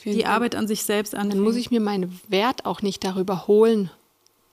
die 0.05 0.23
Fall. 0.23 0.33
Arbeit 0.33 0.57
an 0.57 0.67
sich 0.67 0.83
selbst 0.83 1.15
anfängt. 1.15 1.35
Dann 1.35 1.43
muss 1.43 1.55
ich 1.55 1.71
mir 1.71 1.81
meinen 1.81 2.21
Wert 2.27 2.67
auch 2.67 2.83
nicht 2.83 3.05
darüber 3.05 3.47
holen, 3.47 3.93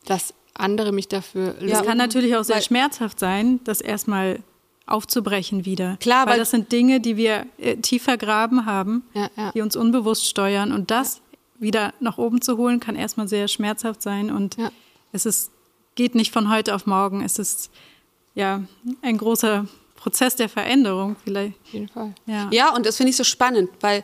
dass 0.06 0.36
andere 0.54 0.92
mich 0.92 1.08
dafür. 1.08 1.56
Ja, 1.62 1.80
es 1.80 1.84
kann 1.84 1.98
natürlich 1.98 2.36
auch 2.36 2.44
sehr 2.44 2.62
schmerzhaft 2.62 3.20
sein, 3.20 3.60
das 3.64 3.82
erstmal 3.82 4.38
aufzubrechen 4.86 5.66
wieder. 5.66 5.98
Klar, 6.00 6.26
weil, 6.26 6.34
weil 6.34 6.40
das 6.40 6.52
sind 6.52 6.72
Dinge, 6.72 7.00
die 7.00 7.18
wir 7.18 7.46
äh, 7.58 7.78
tiefer 7.78 8.18
graben 8.18 8.66
haben, 8.66 9.04
ja, 9.14 9.30
ja. 9.38 9.52
die 9.52 9.62
uns 9.62 9.76
unbewusst 9.76 10.28
steuern. 10.28 10.72
Und 10.72 10.92
das 10.92 11.22
wieder 11.60 11.94
nach 12.00 12.18
oben 12.18 12.42
zu 12.42 12.58
holen, 12.58 12.80
kann 12.80 12.96
erstmal 12.96 13.28
sehr 13.28 13.48
schmerzhaft 13.48 14.02
sein. 14.02 14.32
Und 14.32 14.58
ja. 14.58 14.72
es 15.12 15.26
ist, 15.26 15.52
geht 15.96 16.16
nicht 16.16 16.32
von 16.32 16.50
heute 16.52 16.76
auf 16.76 16.86
morgen. 16.86 17.24
Es 17.24 17.40
ist 17.40 17.72
ja 18.36 18.64
ein 19.02 19.18
großer 19.18 19.68
Prozess 19.96 20.36
der 20.36 20.50
Veränderung 20.50 21.16
vielleicht. 21.24 21.54
Auf 21.66 21.74
jeden 21.74 21.88
Fall. 21.88 22.14
Ja, 22.26 22.50
ja 22.52 22.76
und 22.76 22.86
das 22.86 22.98
finde 22.98 23.12
ich 23.12 23.18
so 23.18 23.24
spannend, 23.24 23.70
weil 23.80 24.04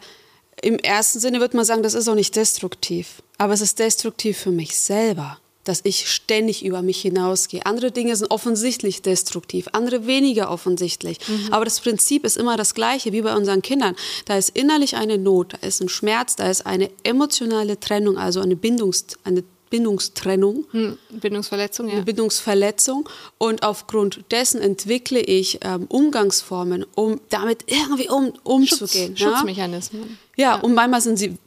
im 0.62 0.78
ersten 0.80 1.20
Sinne 1.20 1.40
würde 1.40 1.58
man 1.58 1.66
sagen, 1.66 1.84
das 1.84 1.94
ist 1.94 2.08
auch 2.08 2.16
nicht 2.16 2.36
destruktiv. 2.36 3.22
Aber 3.38 3.54
es 3.54 3.62
ist 3.62 3.80
destruktiv 3.80 4.38
für 4.38 4.52
mich 4.52 4.78
selber 4.78 5.40
dass 5.64 5.82
ich 5.84 6.10
ständig 6.10 6.66
über 6.66 6.82
mich 6.82 7.02
hinausgehe. 7.02 7.66
Andere 7.66 7.92
Dinge 7.92 8.16
sind 8.16 8.32
offensichtlich 8.32 9.02
destruktiv, 9.02 9.68
andere 9.74 10.08
weniger 10.08 10.50
offensichtlich. 10.52 11.20
Mhm. 11.28 11.54
Aber 11.54 11.66
das 11.66 11.80
Prinzip 11.80 12.26
ist 12.26 12.38
immer 12.38 12.58
das 12.58 12.74
gleiche 12.74 13.12
wie 13.12 13.22
bei 13.22 13.36
unseren 13.36 13.62
Kindern. 13.62 13.96
Da 14.26 14.38
ist 14.38 14.50
innerlich 14.50 14.96
eine 14.96 15.18
Not, 15.18 15.54
da 15.54 15.68
ist 15.68 15.82
ein 15.82 15.90
Schmerz, 15.90 16.36
da 16.36 16.50
ist 16.50 16.66
eine 16.66 16.90
emotionale 17.04 17.80
Trennung, 17.80 18.18
also 18.18 18.42
eine, 18.42 18.56
Bindungs 18.56 19.06
eine 19.24 19.44
Bindungstrennung. 19.70 20.66
Hm, 20.72 20.98
Bindungsverletzung, 21.12 21.88
ja. 21.88 21.96
Eine 21.96 22.04
Bindungsverletzung. 22.04 23.08
Und 23.38 23.64
aufgrund 23.64 24.22
dessen 24.32 24.62
entwickle 24.62 25.20
ich 25.20 25.60
ähm, 25.62 25.86
Umgangsformen, 25.88 26.86
um 26.96 27.20
damit 27.30 27.66
irgendwie 27.68 28.10
um, 28.10 28.34
umzugehen. 28.44 29.16
Schutz, 29.16 29.20
ja? 29.20 29.32
Schutzmechanismen. 29.32 30.18
Ja, 30.36 30.56
ja, 30.56 30.62
und 30.62 30.74
manchmal 30.74 31.02
sind 31.02 31.18
sie 31.18 31.38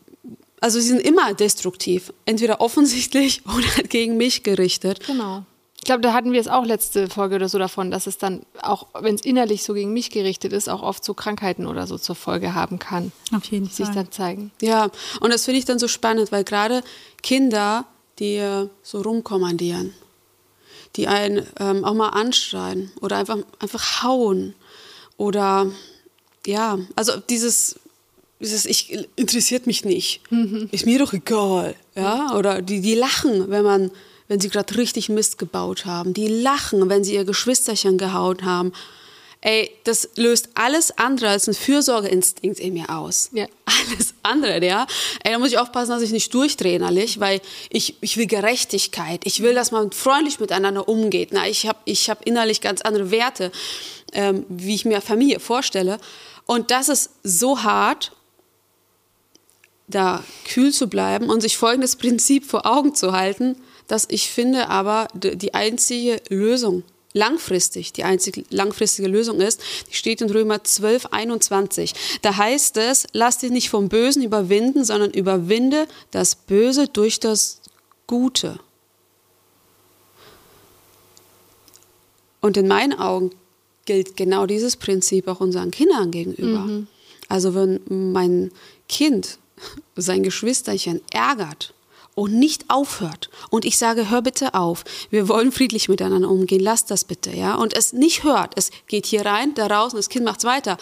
also 0.62 0.78
sie 0.78 0.86
sind 0.86 1.00
immer 1.00 1.34
destruktiv, 1.34 2.12
entweder 2.24 2.60
offensichtlich 2.60 3.42
oder 3.56 3.82
gegen 3.88 4.16
mich 4.16 4.42
gerichtet. 4.42 5.04
Genau. 5.06 5.44
Ich 5.76 5.86
glaube, 5.86 6.00
da 6.00 6.12
hatten 6.12 6.30
wir 6.30 6.40
es 6.40 6.46
auch 6.46 6.64
letzte 6.64 7.08
Folge 7.08 7.34
oder 7.34 7.48
so 7.48 7.58
davon, 7.58 7.90
dass 7.90 8.06
es 8.06 8.16
dann 8.16 8.46
auch, 8.62 8.86
wenn 9.00 9.16
es 9.16 9.22
innerlich 9.22 9.64
so 9.64 9.74
gegen 9.74 9.92
mich 9.92 10.10
gerichtet 10.10 10.52
ist, 10.52 10.68
auch 10.68 10.80
oft 10.80 11.04
so 11.04 11.12
Krankheiten 11.12 11.66
oder 11.66 11.88
so 11.88 11.98
zur 11.98 12.14
Folge 12.14 12.54
haben 12.54 12.78
kann. 12.78 13.10
Auf 13.34 13.46
jeden 13.46 13.68
Fall. 13.68 13.86
Sich 13.86 13.94
dann 13.94 14.12
zeigen. 14.12 14.52
Ja, 14.60 14.90
und 15.18 15.32
das 15.32 15.44
finde 15.44 15.58
ich 15.58 15.64
dann 15.64 15.80
so 15.80 15.88
spannend, 15.88 16.30
weil 16.30 16.44
gerade 16.44 16.84
Kinder, 17.24 17.84
die 18.20 18.36
äh, 18.36 18.68
so 18.84 19.00
rumkommandieren, 19.00 19.92
die 20.94 21.08
einen 21.08 21.44
ähm, 21.58 21.84
auch 21.84 21.94
mal 21.94 22.10
anschreien 22.10 22.92
oder 23.00 23.16
einfach, 23.16 23.38
einfach 23.58 24.04
hauen 24.04 24.54
oder 25.16 25.66
ja, 26.46 26.78
also 26.94 27.16
dieses 27.16 27.80
dieses 28.42 28.66
ich 28.66 29.06
interessiert 29.16 29.66
mich 29.66 29.84
nicht, 29.84 30.20
mhm. 30.30 30.68
ist 30.72 30.84
mir 30.84 30.98
doch 30.98 31.12
egal, 31.12 31.74
ja? 31.94 32.34
Oder 32.36 32.60
die, 32.60 32.80
die 32.80 32.94
lachen, 32.94 33.50
wenn 33.50 33.64
man, 33.64 33.90
wenn 34.28 34.40
sie 34.40 34.48
gerade 34.48 34.76
richtig 34.76 35.08
Mist 35.08 35.38
gebaut 35.38 35.86
haben, 35.86 36.12
die 36.12 36.26
lachen, 36.26 36.88
wenn 36.88 37.04
sie 37.04 37.14
ihr 37.14 37.24
Geschwisterchen 37.24 37.98
gehauen 37.98 38.44
haben. 38.44 38.72
Ey, 39.44 39.72
das 39.82 40.08
löst 40.14 40.50
alles 40.54 40.96
andere 40.98 41.30
als 41.30 41.48
ein 41.48 41.54
Fürsorgeinstinkt 41.54 42.60
in 42.60 42.74
mir 42.74 42.90
aus. 42.90 43.30
Ja. 43.32 43.46
Alles 43.64 44.14
andere, 44.22 44.64
ja. 44.64 44.86
Ey, 45.24 45.32
da 45.32 45.38
muss 45.40 45.50
ich 45.50 45.58
aufpassen, 45.58 45.90
dass 45.90 46.02
ich 46.02 46.12
nicht 46.12 46.32
durchdrehe 46.32 46.76
innerlich, 46.76 47.18
weil 47.18 47.40
ich, 47.68 47.96
ich 48.00 48.16
will 48.16 48.28
Gerechtigkeit. 48.28 49.22
Ich 49.24 49.42
will, 49.42 49.52
dass 49.52 49.72
man 49.72 49.90
freundlich 49.90 50.38
miteinander 50.38 50.88
umgeht. 50.88 51.30
Na, 51.32 51.48
ich 51.48 51.66
habe 51.66 51.78
ich 51.86 52.08
hab 52.08 52.24
innerlich 52.24 52.60
ganz 52.60 52.82
andere 52.82 53.10
Werte, 53.10 53.50
ähm, 54.12 54.46
wie 54.48 54.76
ich 54.76 54.84
mir 54.84 55.00
Familie 55.00 55.40
vorstelle. 55.40 55.98
Und 56.46 56.70
das 56.70 56.88
ist 56.88 57.10
so 57.24 57.64
hart 57.64 58.12
da 59.88 60.22
kühl 60.44 60.72
zu 60.72 60.88
bleiben 60.88 61.28
und 61.28 61.40
sich 61.40 61.56
folgendes 61.56 61.96
Prinzip 61.96 62.44
vor 62.46 62.66
Augen 62.66 62.94
zu 62.94 63.12
halten, 63.12 63.56
das 63.88 64.06
ich 64.08 64.30
finde 64.30 64.68
aber 64.68 65.08
die 65.14 65.54
einzige 65.54 66.20
Lösung 66.28 66.84
langfristig 67.14 67.92
die 67.92 68.04
einzige 68.04 68.44
langfristige 68.50 69.08
Lösung 69.08 69.40
ist, 69.40 69.60
die 69.90 69.94
steht 69.94 70.20
in 70.20 70.30
Römer 70.30 70.64
12, 70.64 71.06
21. 71.06 71.94
Da 72.22 72.36
heißt 72.36 72.76
es, 72.78 73.06
lass 73.12 73.38
dich 73.38 73.50
nicht 73.50 73.70
vom 73.70 73.88
Bösen 73.88 74.22
überwinden, 74.22 74.84
sondern 74.84 75.10
überwinde 75.10 75.86
das 76.10 76.34
Böse 76.34 76.88
durch 76.88 77.20
das 77.20 77.60
Gute. 78.06 78.58
Und 82.40 82.56
in 82.56 82.66
meinen 82.66 82.98
Augen 82.98 83.30
gilt 83.84 84.16
genau 84.16 84.46
dieses 84.46 84.76
Prinzip 84.76 85.28
auch 85.28 85.40
unseren 85.40 85.70
Kindern 85.70 86.10
gegenüber. 86.10 86.60
Mhm. 86.60 86.86
Also 87.28 87.54
wenn 87.54 87.80
mein 87.88 88.50
Kind 88.88 89.38
sein 89.96 90.22
Geschwisterchen 90.22 91.00
ärgert 91.12 91.74
und 92.14 92.34
nicht 92.34 92.64
aufhört 92.68 93.30
und 93.50 93.64
ich 93.64 93.78
sage, 93.78 94.10
hör 94.10 94.20
bitte 94.20 94.54
auf, 94.54 94.84
wir 95.10 95.28
wollen 95.28 95.50
friedlich 95.50 95.88
miteinander 95.88 96.28
umgehen, 96.28 96.60
lass 96.60 96.84
das 96.84 97.04
bitte, 97.04 97.30
ja, 97.30 97.54
und 97.54 97.74
es 97.74 97.92
nicht 97.92 98.22
hört, 98.22 98.52
es 98.56 98.70
geht 98.86 99.06
hier 99.06 99.24
rein, 99.24 99.54
da 99.54 99.66
raus 99.66 99.92
und 99.92 99.98
das 99.98 100.10
Kind 100.10 100.24
macht's 100.24 100.44
weiter. 100.44 100.76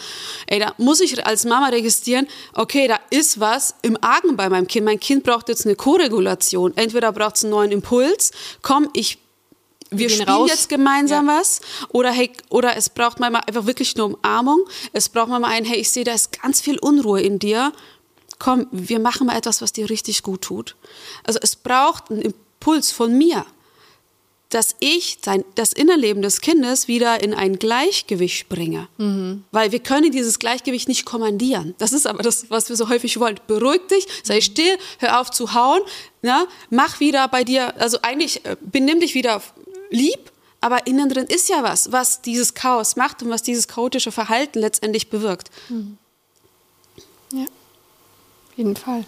Ey, 0.47 0.59
da 0.59 0.73
muss 0.77 0.99
ich 0.99 1.25
als 1.25 1.45
Mama 1.45 1.69
registrieren, 1.69 2.27
okay, 2.53 2.87
da 2.87 2.99
ist 3.09 3.39
was 3.39 3.75
im 3.81 3.97
Argen 4.01 4.35
bei 4.35 4.49
meinem 4.49 4.67
Kind. 4.67 4.85
Mein 4.85 4.99
Kind 4.99 5.23
braucht 5.23 5.47
jetzt 5.47 5.65
eine 5.65 5.75
Koregulation. 5.75 6.73
Entweder 6.75 7.11
braucht 7.13 7.37
es 7.37 7.43
einen 7.43 7.51
neuen 7.51 7.71
Impuls, 7.71 8.31
komm, 8.61 8.89
ich 8.93 9.17
wir 9.93 10.09
spielen 10.09 10.29
raus. 10.29 10.49
jetzt 10.49 10.69
gemeinsam 10.69 11.27
ja. 11.27 11.39
was 11.39 11.59
oder 11.89 12.11
hey 12.11 12.31
oder 12.49 12.77
es 12.77 12.89
braucht 12.89 13.19
mal 13.19 13.35
einfach 13.35 13.65
wirklich 13.65 13.93
eine 13.95 14.05
Umarmung. 14.05 14.61
Es 14.93 15.09
braucht 15.09 15.27
mal 15.27 15.43
ein 15.43 15.65
hey, 15.65 15.79
ich 15.79 15.89
sehe 15.89 16.05
da 16.05 16.13
ist 16.13 16.41
ganz 16.41 16.61
viel 16.61 16.79
Unruhe 16.79 17.21
in 17.21 17.39
dir. 17.39 17.73
Komm, 18.41 18.65
wir 18.71 18.97
machen 18.97 19.27
mal 19.27 19.37
etwas, 19.37 19.61
was 19.61 19.71
dir 19.71 19.87
richtig 19.91 20.23
gut 20.23 20.41
tut. 20.41 20.75
Also 21.23 21.37
es 21.43 21.55
braucht 21.55 22.09
einen 22.09 22.23
Impuls 22.23 22.91
von 22.91 23.15
mir, 23.15 23.45
dass 24.49 24.75
ich 24.79 25.19
sein, 25.23 25.45
das 25.53 25.73
Innerleben 25.73 26.23
des 26.23 26.41
Kindes 26.41 26.87
wieder 26.87 27.21
in 27.21 27.35
ein 27.35 27.59
Gleichgewicht 27.59 28.49
bringe. 28.49 28.87
Mhm. 28.97 29.43
Weil 29.51 29.71
wir 29.71 29.77
können 29.77 30.11
dieses 30.11 30.39
Gleichgewicht 30.39 30.87
nicht 30.87 31.05
kommandieren. 31.05 31.75
Das 31.77 31.93
ist 31.93 32.07
aber 32.07 32.23
das, 32.23 32.49
was 32.49 32.67
wir 32.67 32.75
so 32.75 32.89
häufig 32.89 33.19
wollen. 33.19 33.39
Beruhig 33.45 33.81
dich, 33.91 34.07
sei 34.23 34.41
still, 34.41 34.75
hör 34.97 35.21
auf 35.21 35.29
zu 35.29 35.53
hauen, 35.53 35.81
ja, 36.23 36.47
mach 36.71 36.99
wieder 36.99 37.27
bei 37.27 37.43
dir, 37.43 37.79
also 37.79 37.99
eigentlich 38.01 38.43
äh, 38.43 38.57
benimm 38.59 38.99
dich 39.01 39.13
wieder 39.13 39.39
lieb, 39.91 40.31
aber 40.61 40.87
innen 40.87 41.09
drin 41.09 41.27
ist 41.27 41.47
ja 41.47 41.61
was, 41.61 41.91
was 41.91 42.23
dieses 42.23 42.55
Chaos 42.55 42.95
macht 42.95 43.21
und 43.21 43.29
was 43.29 43.43
dieses 43.43 43.67
chaotische 43.67 44.11
Verhalten 44.11 44.57
letztendlich 44.57 45.11
bewirkt. 45.11 45.51
Mhm. 45.69 45.99
Ja, 47.33 47.45
jeden 48.55 48.75
Fall. 48.75 49.05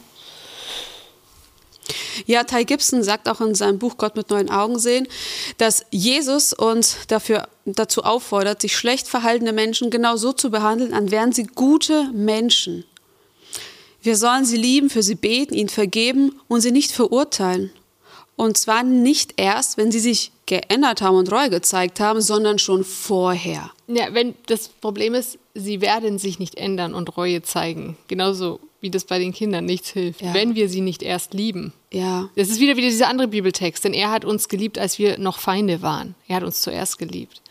Ja, 2.26 2.44
Ty 2.44 2.66
Gibson 2.66 3.04
sagt 3.04 3.28
auch 3.28 3.42
in 3.42 3.56
seinem 3.56 3.80
Buch 3.80 3.98
Gott 3.98 4.16
mit 4.16 4.30
neuen 4.30 4.50
Augen 4.50 4.80
sehen, 4.80 5.08
dass 5.58 5.86
Jesus 5.92 6.54
uns 6.54 6.98
dafür, 7.08 7.48
dazu 7.66 8.04
auffordert, 8.04 8.62
sich 8.62 8.78
schlecht 8.78 9.08
verhaltene 9.08 9.54
Menschen 9.54 9.90
genau 9.90 10.16
so 10.16 10.32
zu 10.32 10.50
behandeln, 10.50 10.94
an 10.94 11.12
wären 11.12 11.32
sie 11.32 11.44
gute 11.44 12.12
Menschen. 12.14 12.86
Wir 14.02 14.18
sollen 14.18 14.46
sie 14.46 14.58
lieben, 14.58 14.90
für 14.90 15.04
sie 15.04 15.16
beten, 15.16 15.54
ihnen 15.54 15.70
vergeben 15.70 16.40
und 16.48 16.62
sie 16.62 16.72
nicht 16.72 16.92
verurteilen. 16.92 17.72
Und 18.36 18.58
zwar 18.58 18.84
nicht 18.84 19.36
erst, 19.38 19.78
wenn 19.78 19.92
sie 19.92 20.00
sich 20.00 20.32
geändert 20.46 21.02
haben 21.02 21.16
und 21.16 21.32
Reue 21.32 21.50
gezeigt 21.50 22.00
haben, 22.00 22.20
sondern 22.20 22.60
schon 22.60 22.84
vorher. 22.84 23.72
Ja, 23.88 24.14
wenn 24.14 24.36
das 24.48 24.68
Problem 24.68 25.14
ist, 25.14 25.38
sie 25.54 25.82
werden 25.82 26.18
sich 26.18 26.40
nicht 26.40 26.56
ändern 26.56 26.94
und 26.96 27.16
Reue 27.16 27.44
zeigen. 27.44 27.98
Genauso 28.08 28.60
wie 28.84 28.92
das 28.92 29.06
bei 29.06 29.18
den 29.18 29.34
Kindern 29.34 29.66
nichts 29.66 29.90
hilft, 29.90 30.22
ja. 30.22 30.34
wenn 30.34 30.56
wir 30.56 30.70
sie 30.70 30.82
nicht 30.82 31.02
erst 31.02 31.34
lieben. 31.34 31.74
Ja. 31.92 32.30
Das 32.36 32.50
ist 32.50 32.60
wieder 32.60 32.76
wieder 32.76 32.90
dieser 32.90 33.08
andere 33.08 33.30
Bibeltext, 33.30 33.84
denn 33.86 33.94
er 33.94 34.12
hat 34.12 34.26
uns 34.26 34.50
geliebt, 34.50 34.78
als 34.78 35.00
wir 35.00 35.18
noch 35.18 35.40
Feinde 35.40 35.82
waren. 35.82 36.16
Er 36.28 36.36
hat 36.36 36.44
uns 36.44 36.62
zuerst 36.62 37.00
geliebt. 37.00 37.42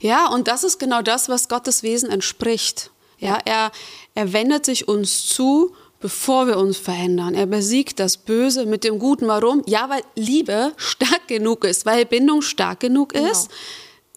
Ja, 0.00 0.28
und 0.28 0.48
das 0.48 0.64
ist 0.64 0.78
genau 0.78 1.02
das, 1.02 1.28
was 1.28 1.48
Gottes 1.48 1.82
Wesen 1.82 2.10
entspricht. 2.10 2.90
Ja, 3.18 3.38
er, 3.44 3.70
er 4.14 4.32
wendet 4.32 4.64
sich 4.64 4.88
uns 4.88 5.26
zu 5.26 5.74
bevor 6.00 6.46
wir 6.46 6.58
uns 6.58 6.76
verändern. 6.76 7.34
Er 7.34 7.46
besiegt 7.46 7.98
das 7.98 8.16
Böse 8.16 8.66
mit 8.66 8.84
dem 8.84 8.98
Guten. 8.98 9.26
Warum? 9.26 9.62
Ja, 9.66 9.88
weil 9.90 10.02
Liebe 10.14 10.72
stark 10.76 11.26
genug 11.26 11.64
ist, 11.64 11.86
weil 11.86 12.04
Bindung 12.06 12.42
stark 12.42 12.80
genug 12.80 13.12
genau. 13.12 13.26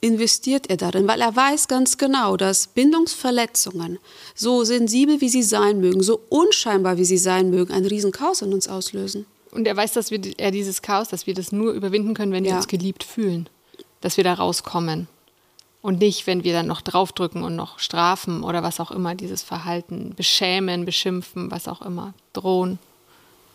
Investiert 0.02 0.68
er 0.70 0.78
darin, 0.78 1.08
weil 1.08 1.22
er 1.22 1.36
weiß 1.36 1.68
ganz 1.68 1.98
genau, 1.98 2.36
dass 2.36 2.68
Bindungsverletzungen, 2.68 4.00
so 4.34 4.64
sensibel 4.64 5.22
wie 5.22 5.30
sie 5.30 5.44
sein 5.44 5.80
mögen, 5.80 6.02
so 6.02 6.20
unscheinbar 6.30 6.98
wie 6.98 7.06
sie 7.06 7.20
sein 7.20 7.52
mögen, 7.52 7.72
ein 7.72 7.86
Riesenchaos 7.86 8.42
in 8.42 8.54
uns 8.54 8.68
auslösen. 8.68 9.28
Und 9.52 9.68
er 9.68 9.78
weiß, 9.78 9.94
dass 9.94 10.12
wir 10.12 10.20
er 10.40 10.52
dieses 10.52 10.82
Chaos, 10.82 11.10
dass 11.10 11.28
wir 11.28 11.36
das 11.36 11.52
nur 11.52 11.74
überwinden 11.74 12.16
können, 12.16 12.32
wenn 12.32 12.46
ja. 12.46 12.52
wir 12.52 12.58
uns 12.58 12.68
geliebt 12.68 13.04
fühlen, 13.04 13.48
dass 14.02 14.18
wir 14.18 14.24
da 14.24 14.34
rauskommen. 14.34 15.08
Und 15.84 16.00
nicht, 16.00 16.26
wenn 16.28 16.44
wir 16.44 16.54
dann 16.54 16.68
noch 16.68 16.82
draufdrücken 16.82 17.44
und 17.44 17.56
noch 17.56 17.80
strafen 17.80 18.44
oder 18.44 18.64
was 18.64 18.80
auch 18.80 18.92
immer, 18.92 19.16
dieses 19.16 19.42
Verhalten 19.42 20.14
beschämen, 20.16 20.86
beschimpfen, 20.86 21.52
was 21.52 21.68
auch 21.68 21.82
immer, 21.82 22.14
drohen. 22.34 22.80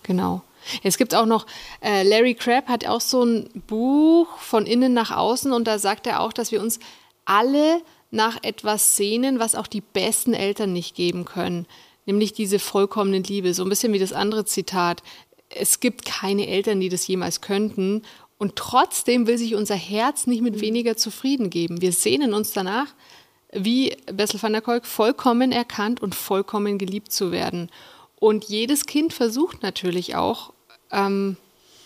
Genau. 0.03 0.43
Es 0.83 0.99
gibt 0.99 1.15
auch 1.15 1.27
noch, 1.27 1.47
äh, 1.83 2.03
Larry 2.03 2.35
Crabb 2.35 2.69
hat 2.69 2.87
auch 2.87 3.01
so 3.01 3.25
ein 3.25 3.49
Buch 3.67 4.39
von 4.39 4.67
innen 4.67 4.93
nach 4.93 5.11
außen 5.11 5.53
und 5.53 5.67
da 5.67 5.79
sagt 5.79 6.07
er 6.07 6.21
auch, 6.21 6.33
dass 6.33 6.53
wir 6.53 6.61
uns 6.61 6.79
alle 7.25 7.83
nach 8.11 8.43
etwas 8.43 8.97
sehnen, 8.97 9.39
was 9.39 9.55
auch 9.55 9.67
die 9.67 9.81
besten 9.81 10.35
Eltern 10.35 10.73
nicht 10.73 10.95
geben 10.95 11.25
können, 11.25 11.67
nämlich 12.07 12.33
diese 12.33 12.59
vollkommene 12.59 13.19
Liebe. 13.19 13.53
So 13.55 13.63
ein 13.63 13.69
bisschen 13.69 13.93
wie 13.93 13.99
das 13.99 14.13
andere 14.13 14.45
Zitat. 14.45 15.03
Es 15.49 15.81
gibt 15.81 16.05
keine 16.05 16.47
Eltern, 16.47 16.81
die 16.81 16.89
das 16.89 17.07
jemals 17.07 17.41
könnten 17.41 18.03
und 18.39 18.57
trotzdem 18.57 19.27
will 19.27 19.39
sich 19.39 19.55
unser 19.55 19.77
Herz 19.77 20.27
nicht 20.27 20.43
mit 20.43 20.61
weniger 20.61 20.97
zufrieden 20.97 21.51
geben. 21.51 21.81
Wir 21.81 21.93
sehnen 21.93 22.35
uns 22.35 22.53
danach, 22.53 22.89
wie 23.53 23.97
Bessel 24.13 24.43
van 24.43 24.53
der 24.53 24.63
Kolk, 24.63 24.87
vollkommen 24.87 25.53
erkannt 25.53 26.03
und 26.03 26.15
vollkommen 26.15 26.79
geliebt 26.79 27.13
zu 27.13 27.33
werden. 27.33 27.71
Und 28.19 28.45
jedes 28.45 28.87
Kind 28.87 29.13
versucht 29.13 29.63
natürlich 29.63 30.17
auch, 30.17 30.53
ähm, 30.93 31.37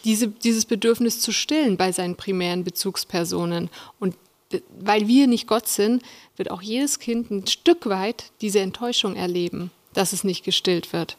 diese, 0.04 0.28
dieses 0.28 0.64
Bedürfnis 0.64 1.20
zu 1.20 1.32
stillen 1.32 1.76
bei 1.76 1.92
seinen 1.92 2.16
primären 2.16 2.64
Bezugspersonen. 2.64 3.70
Und 3.98 4.16
weil 4.78 5.06
wir 5.06 5.26
nicht 5.26 5.46
Gott 5.46 5.68
sind, 5.68 6.02
wird 6.36 6.50
auch 6.50 6.62
jedes 6.62 6.98
Kind 6.98 7.30
ein 7.30 7.46
Stück 7.46 7.86
weit 7.86 8.32
diese 8.40 8.60
Enttäuschung 8.60 9.14
erleben, 9.14 9.70
dass 9.92 10.12
es 10.12 10.24
nicht 10.24 10.44
gestillt 10.44 10.92
wird. 10.92 11.16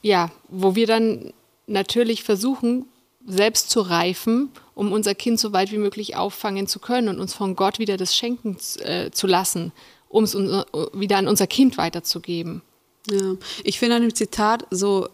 Ja, 0.00 0.30
wo 0.48 0.74
wir 0.74 0.86
dann 0.86 1.32
natürlich 1.66 2.22
versuchen, 2.22 2.86
selbst 3.26 3.70
zu 3.70 3.80
reifen, 3.80 4.50
um 4.74 4.92
unser 4.92 5.14
Kind 5.14 5.38
so 5.38 5.52
weit 5.52 5.70
wie 5.70 5.78
möglich 5.78 6.16
auffangen 6.16 6.66
zu 6.66 6.80
können 6.80 7.08
und 7.08 7.20
uns 7.20 7.34
von 7.34 7.54
Gott 7.54 7.78
wieder 7.78 7.96
das 7.96 8.16
schenken 8.16 8.56
äh, 8.80 9.10
zu 9.10 9.26
lassen, 9.26 9.72
um 10.08 10.24
es 10.24 10.34
wieder 10.34 11.18
an 11.18 11.28
unser 11.28 11.46
Kind 11.46 11.78
weiterzugeben. 11.78 12.62
Ja, 13.10 13.36
ich 13.64 13.78
finde 13.78 13.96
an 13.96 14.02
dem 14.02 14.14
Zitat 14.14 14.66
so 14.70 15.08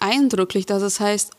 eindrücklich, 0.00 0.66
dass 0.66 0.82
es 0.82 1.00
heißt, 1.00 1.32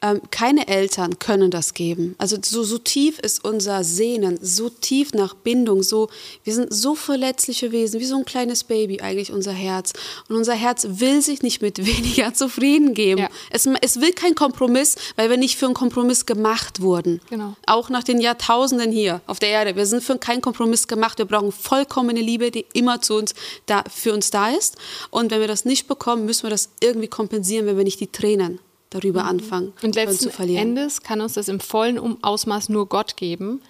ähm, 0.00 0.20
keine 0.30 0.68
Eltern 0.68 1.18
können 1.18 1.50
das 1.50 1.74
geben. 1.74 2.14
Also 2.18 2.36
so, 2.40 2.62
so 2.62 2.78
tief 2.78 3.18
ist 3.18 3.44
unser 3.44 3.82
Sehnen, 3.82 4.38
so 4.40 4.68
tief 4.68 5.12
nach 5.12 5.34
Bindung, 5.34 5.82
so, 5.82 6.08
wir 6.44 6.54
sind 6.54 6.72
so 6.72 6.94
verletzliche 6.94 7.72
Wesen, 7.72 7.98
wie 7.98 8.04
so 8.04 8.16
ein 8.16 8.24
kleines 8.24 8.62
Baby 8.64 9.00
eigentlich 9.00 9.32
unser 9.32 9.52
Herz. 9.52 9.92
Und 10.28 10.36
unser 10.36 10.54
Herz 10.54 10.86
will 10.88 11.20
sich 11.20 11.42
nicht 11.42 11.62
mit 11.62 11.78
weniger 11.84 12.32
zufrieden 12.32 12.94
geben. 12.94 13.22
Ja. 13.22 13.28
Es, 13.50 13.68
es 13.80 14.00
will 14.00 14.12
keinen 14.12 14.36
Kompromiss, 14.36 14.94
weil 15.16 15.30
wir 15.30 15.36
nicht 15.36 15.56
für 15.56 15.66
einen 15.66 15.74
Kompromiss 15.74 16.26
gemacht 16.26 16.80
wurden. 16.80 17.20
Genau. 17.28 17.56
Auch 17.66 17.88
nach 17.90 18.04
den 18.04 18.20
Jahrtausenden 18.20 18.92
hier 18.92 19.20
auf 19.26 19.40
der 19.40 19.48
Erde. 19.48 19.74
Wir 19.74 19.86
sind 19.86 20.04
für 20.04 20.16
keinen 20.18 20.42
Kompromiss 20.42 20.86
gemacht. 20.86 21.18
Wir 21.18 21.24
brauchen 21.24 21.50
vollkommene 21.50 22.20
Liebe, 22.20 22.52
die 22.52 22.66
immer 22.72 23.00
zu 23.00 23.14
uns 23.14 23.34
da, 23.66 23.82
für 23.92 24.12
uns 24.12 24.30
da 24.30 24.50
ist. 24.50 24.76
Und 25.10 25.32
wenn 25.32 25.40
wir 25.40 25.48
das 25.48 25.64
nicht 25.64 25.88
bekommen, 25.88 26.24
müssen 26.24 26.44
wir 26.44 26.50
das 26.50 26.70
irgendwie 26.80 27.08
kompensieren, 27.08 27.66
wenn 27.66 27.76
wir 27.76 27.84
nicht 27.84 27.97
die 27.98 28.10
Tränen 28.10 28.60
darüber 28.90 29.24
mhm. 29.24 29.28
anfangen 29.28 29.72
und 29.82 29.94
letzten 29.94 30.24
zu 30.24 30.30
verlieren. 30.30 30.70
Endes 30.70 31.02
kann 31.02 31.20
uns 31.20 31.34
das 31.34 31.48
im 31.48 31.60
vollen 31.60 32.22
Ausmaß 32.22 32.68
nur 32.68 32.88
Gott 32.88 33.16
geben, 33.16 33.60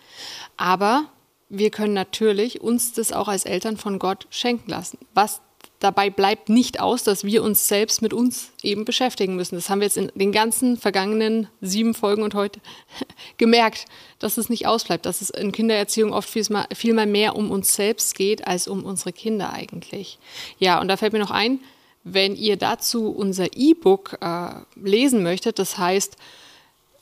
aber 0.56 1.06
wir 1.48 1.70
können 1.70 1.94
natürlich 1.94 2.60
uns 2.60 2.92
das 2.92 3.12
auch 3.12 3.28
als 3.28 3.44
Eltern 3.44 3.76
von 3.76 3.98
Gott 3.98 4.26
schenken 4.30 4.70
lassen. 4.70 4.98
Was 5.14 5.40
dabei 5.80 6.10
bleibt 6.10 6.48
nicht 6.48 6.80
aus, 6.80 7.04
dass 7.04 7.24
wir 7.24 7.42
uns 7.42 7.68
selbst 7.68 8.02
mit 8.02 8.12
uns 8.12 8.50
eben 8.62 8.84
beschäftigen 8.84 9.36
müssen. 9.36 9.54
Das 9.54 9.70
haben 9.70 9.80
wir 9.80 9.86
jetzt 9.86 9.96
in 9.96 10.10
den 10.14 10.32
ganzen 10.32 10.76
vergangenen 10.76 11.48
sieben 11.60 11.94
Folgen 11.94 12.22
und 12.22 12.34
heute 12.34 12.60
gemerkt, 13.38 13.84
dass 14.18 14.38
es 14.38 14.48
nicht 14.48 14.66
ausbleibt, 14.66 15.06
dass 15.06 15.20
es 15.20 15.30
in 15.30 15.52
Kindererziehung 15.52 16.12
oft 16.12 16.28
viel, 16.28 16.44
viel 16.74 16.94
mal 16.94 17.06
mehr 17.06 17.36
um 17.36 17.50
uns 17.50 17.74
selbst 17.74 18.14
geht 18.14 18.46
als 18.46 18.66
um 18.66 18.84
unsere 18.84 19.12
Kinder 19.12 19.52
eigentlich. 19.52 20.18
Ja, 20.58 20.80
und 20.80 20.88
da 20.88 20.96
fällt 20.96 21.12
mir 21.12 21.20
noch 21.20 21.30
ein, 21.30 21.60
wenn 22.04 22.36
ihr 22.36 22.56
dazu 22.56 23.10
unser 23.10 23.56
E-Book 23.56 24.18
äh, 24.20 24.50
lesen 24.76 25.22
möchtet, 25.22 25.58
das 25.58 25.78
heißt 25.78 26.16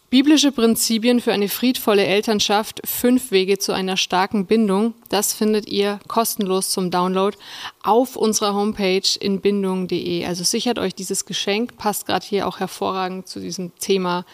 Biblische 0.09 0.52
Prinzipien 0.52 1.20
für 1.20 1.32
eine 1.32 1.48
friedvolle 1.48 2.06
Elternschaft, 2.06 2.80
fünf 2.85 3.32
Wege 3.32 3.59
zu 3.59 3.72
einer 3.72 3.96
starken 3.96 4.46
Bindung, 4.46 4.94
das 5.09 5.32
findet 5.32 5.68
ihr 5.68 5.98
kostenlos 6.06 6.70
zum 6.70 6.92
Download 6.92 7.37
auf 7.82 8.14
unserer 8.14 8.54
Homepage 8.54 9.09
in 9.18 9.40
bindung.de. 9.40 10.24
Also 10.24 10.44
sichert 10.44 10.78
euch 10.78 10.94
dieses 10.94 11.26
Geschenk, 11.26 11.76
passt 11.76 12.06
gerade 12.06 12.24
hier 12.24 12.46
auch 12.46 12.61
hervorragend 12.61 13.26
zu 13.26 13.40
diesem 13.40 13.76
Thema 13.80 14.24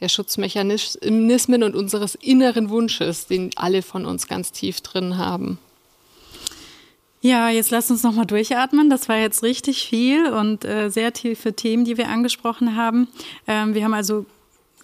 der 0.00 0.10
Schutzmechanismen 0.10 1.62
und 1.62 1.76
unseres 1.76 2.14
inneren 2.14 2.68
Wunsches, 2.68 3.26
den 3.26 3.52
alle 3.56 3.80
von 3.80 4.04
uns 4.04 4.28
ganz 4.28 4.52
tief 4.52 4.82
drin 4.82 5.16
haben. 5.16 5.58
Ja, 7.24 7.50
jetzt 7.50 7.70
lasst 7.70 7.88
uns 7.92 8.02
nochmal 8.02 8.26
durchatmen. 8.26 8.90
Das 8.90 9.08
war 9.08 9.16
jetzt 9.16 9.44
richtig 9.44 9.86
viel 9.86 10.26
und 10.26 10.64
äh, 10.64 10.90
sehr 10.90 11.12
tiefe 11.12 11.52
Themen, 11.52 11.84
die 11.84 11.96
wir 11.96 12.08
angesprochen 12.08 12.74
haben. 12.74 13.06
Ähm, 13.46 13.74
wir 13.74 13.84
haben 13.84 13.94
also 13.94 14.26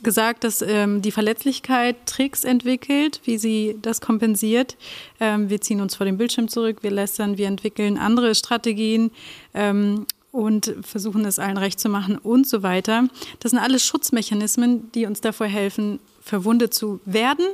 gesagt, 0.04 0.44
dass 0.44 0.62
ähm, 0.62 1.02
die 1.02 1.10
Verletzlichkeit 1.10 1.96
Tricks 2.06 2.44
entwickelt, 2.44 3.20
wie 3.24 3.38
sie 3.38 3.76
das 3.82 4.00
kompensiert. 4.00 4.76
Ähm, 5.18 5.50
wir 5.50 5.60
ziehen 5.60 5.80
uns 5.80 5.96
vor 5.96 6.06
dem 6.06 6.16
Bildschirm 6.16 6.46
zurück, 6.46 6.78
wir 6.82 6.92
lästern, 6.92 7.38
wir 7.38 7.48
entwickeln 7.48 7.98
andere 7.98 8.36
Strategien 8.36 9.10
ähm, 9.52 10.06
und 10.30 10.76
versuchen 10.82 11.24
es 11.24 11.40
allen 11.40 11.56
recht 11.56 11.80
zu 11.80 11.88
machen 11.88 12.18
und 12.18 12.46
so 12.46 12.62
weiter. 12.62 13.08
Das 13.40 13.50
sind 13.50 13.58
alles 13.58 13.84
Schutzmechanismen, 13.84 14.92
die 14.92 15.06
uns 15.06 15.20
davor 15.20 15.48
helfen, 15.48 15.98
verwundet 16.22 16.72
zu 16.72 17.00
werden 17.04 17.46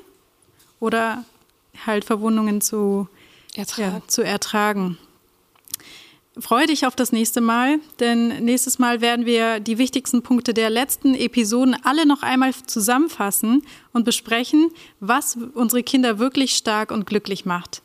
oder 0.79 1.25
halt 1.87 2.05
Verwundungen 2.05 2.61
zu. 2.61 3.09
Ja, 3.57 4.01
zu 4.07 4.23
ertragen. 4.23 4.99
Freue 6.37 6.67
dich 6.67 6.85
auf 6.85 6.97
das 6.97 7.13
nächste 7.13 7.41
Mal, 7.41 7.79
denn 8.01 8.45
nächstes 8.45 8.81
Mal 8.81 9.01
werden 9.01 9.25
wir 9.25 9.61
die 9.61 9.79
wichtigsten 9.79 10.23
Punkte 10.23 10.53
der 10.53 10.69
letzten 10.69 11.15
Episoden 11.15 11.77
alle 11.85 12.07
noch 12.07 12.23
einmal 12.23 12.53
zusammenfassen 12.67 13.63
und 13.93 14.05
besprechen, 14.05 14.71
was 14.99 15.39
unsere 15.55 15.85
Kinder 15.85 16.19
wirklich 16.19 16.57
stark 16.57 16.91
und 16.91 17.07
glücklich 17.07 17.45
macht. 17.45 17.83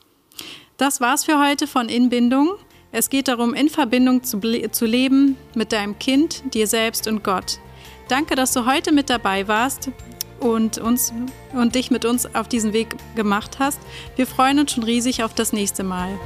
Das 0.78 1.00
war's 1.00 1.26
für 1.26 1.40
heute 1.40 1.68
von 1.68 1.90
Inbindung. 1.90 2.56
Es 2.92 3.12
geht 3.12 3.28
darum, 3.28 3.54
in 3.54 3.70
Verbindung 3.70 4.24
zu, 4.24 4.40
zu 4.72 4.86
leben 4.88 5.38
mit 5.54 5.72
deinem 5.72 6.00
Kind, 6.00 6.44
dir 6.56 6.66
selbst 6.66 7.08
und 7.08 7.24
Gott. 7.24 7.60
Danke, 8.08 8.34
dass 8.34 8.54
du 8.54 8.66
heute 8.66 8.92
mit 8.92 9.12
dabei 9.12 9.48
warst 9.48 9.92
und 10.40 10.78
uns 10.78 11.14
und 11.54 11.76
dich 11.76 11.92
mit 11.92 12.06
uns 12.06 12.34
auf 12.36 12.48
diesen 12.48 12.74
Weg 12.74 12.96
gemacht 13.16 13.60
hast. 13.60 13.80
Wir 14.16 14.28
freuen 14.28 14.60
uns 14.60 14.72
schon 14.72 14.84
riesig 14.84 15.24
auf 15.24 15.34
das 15.34 15.54
nächste 15.54 15.84
Mal. 15.84 16.18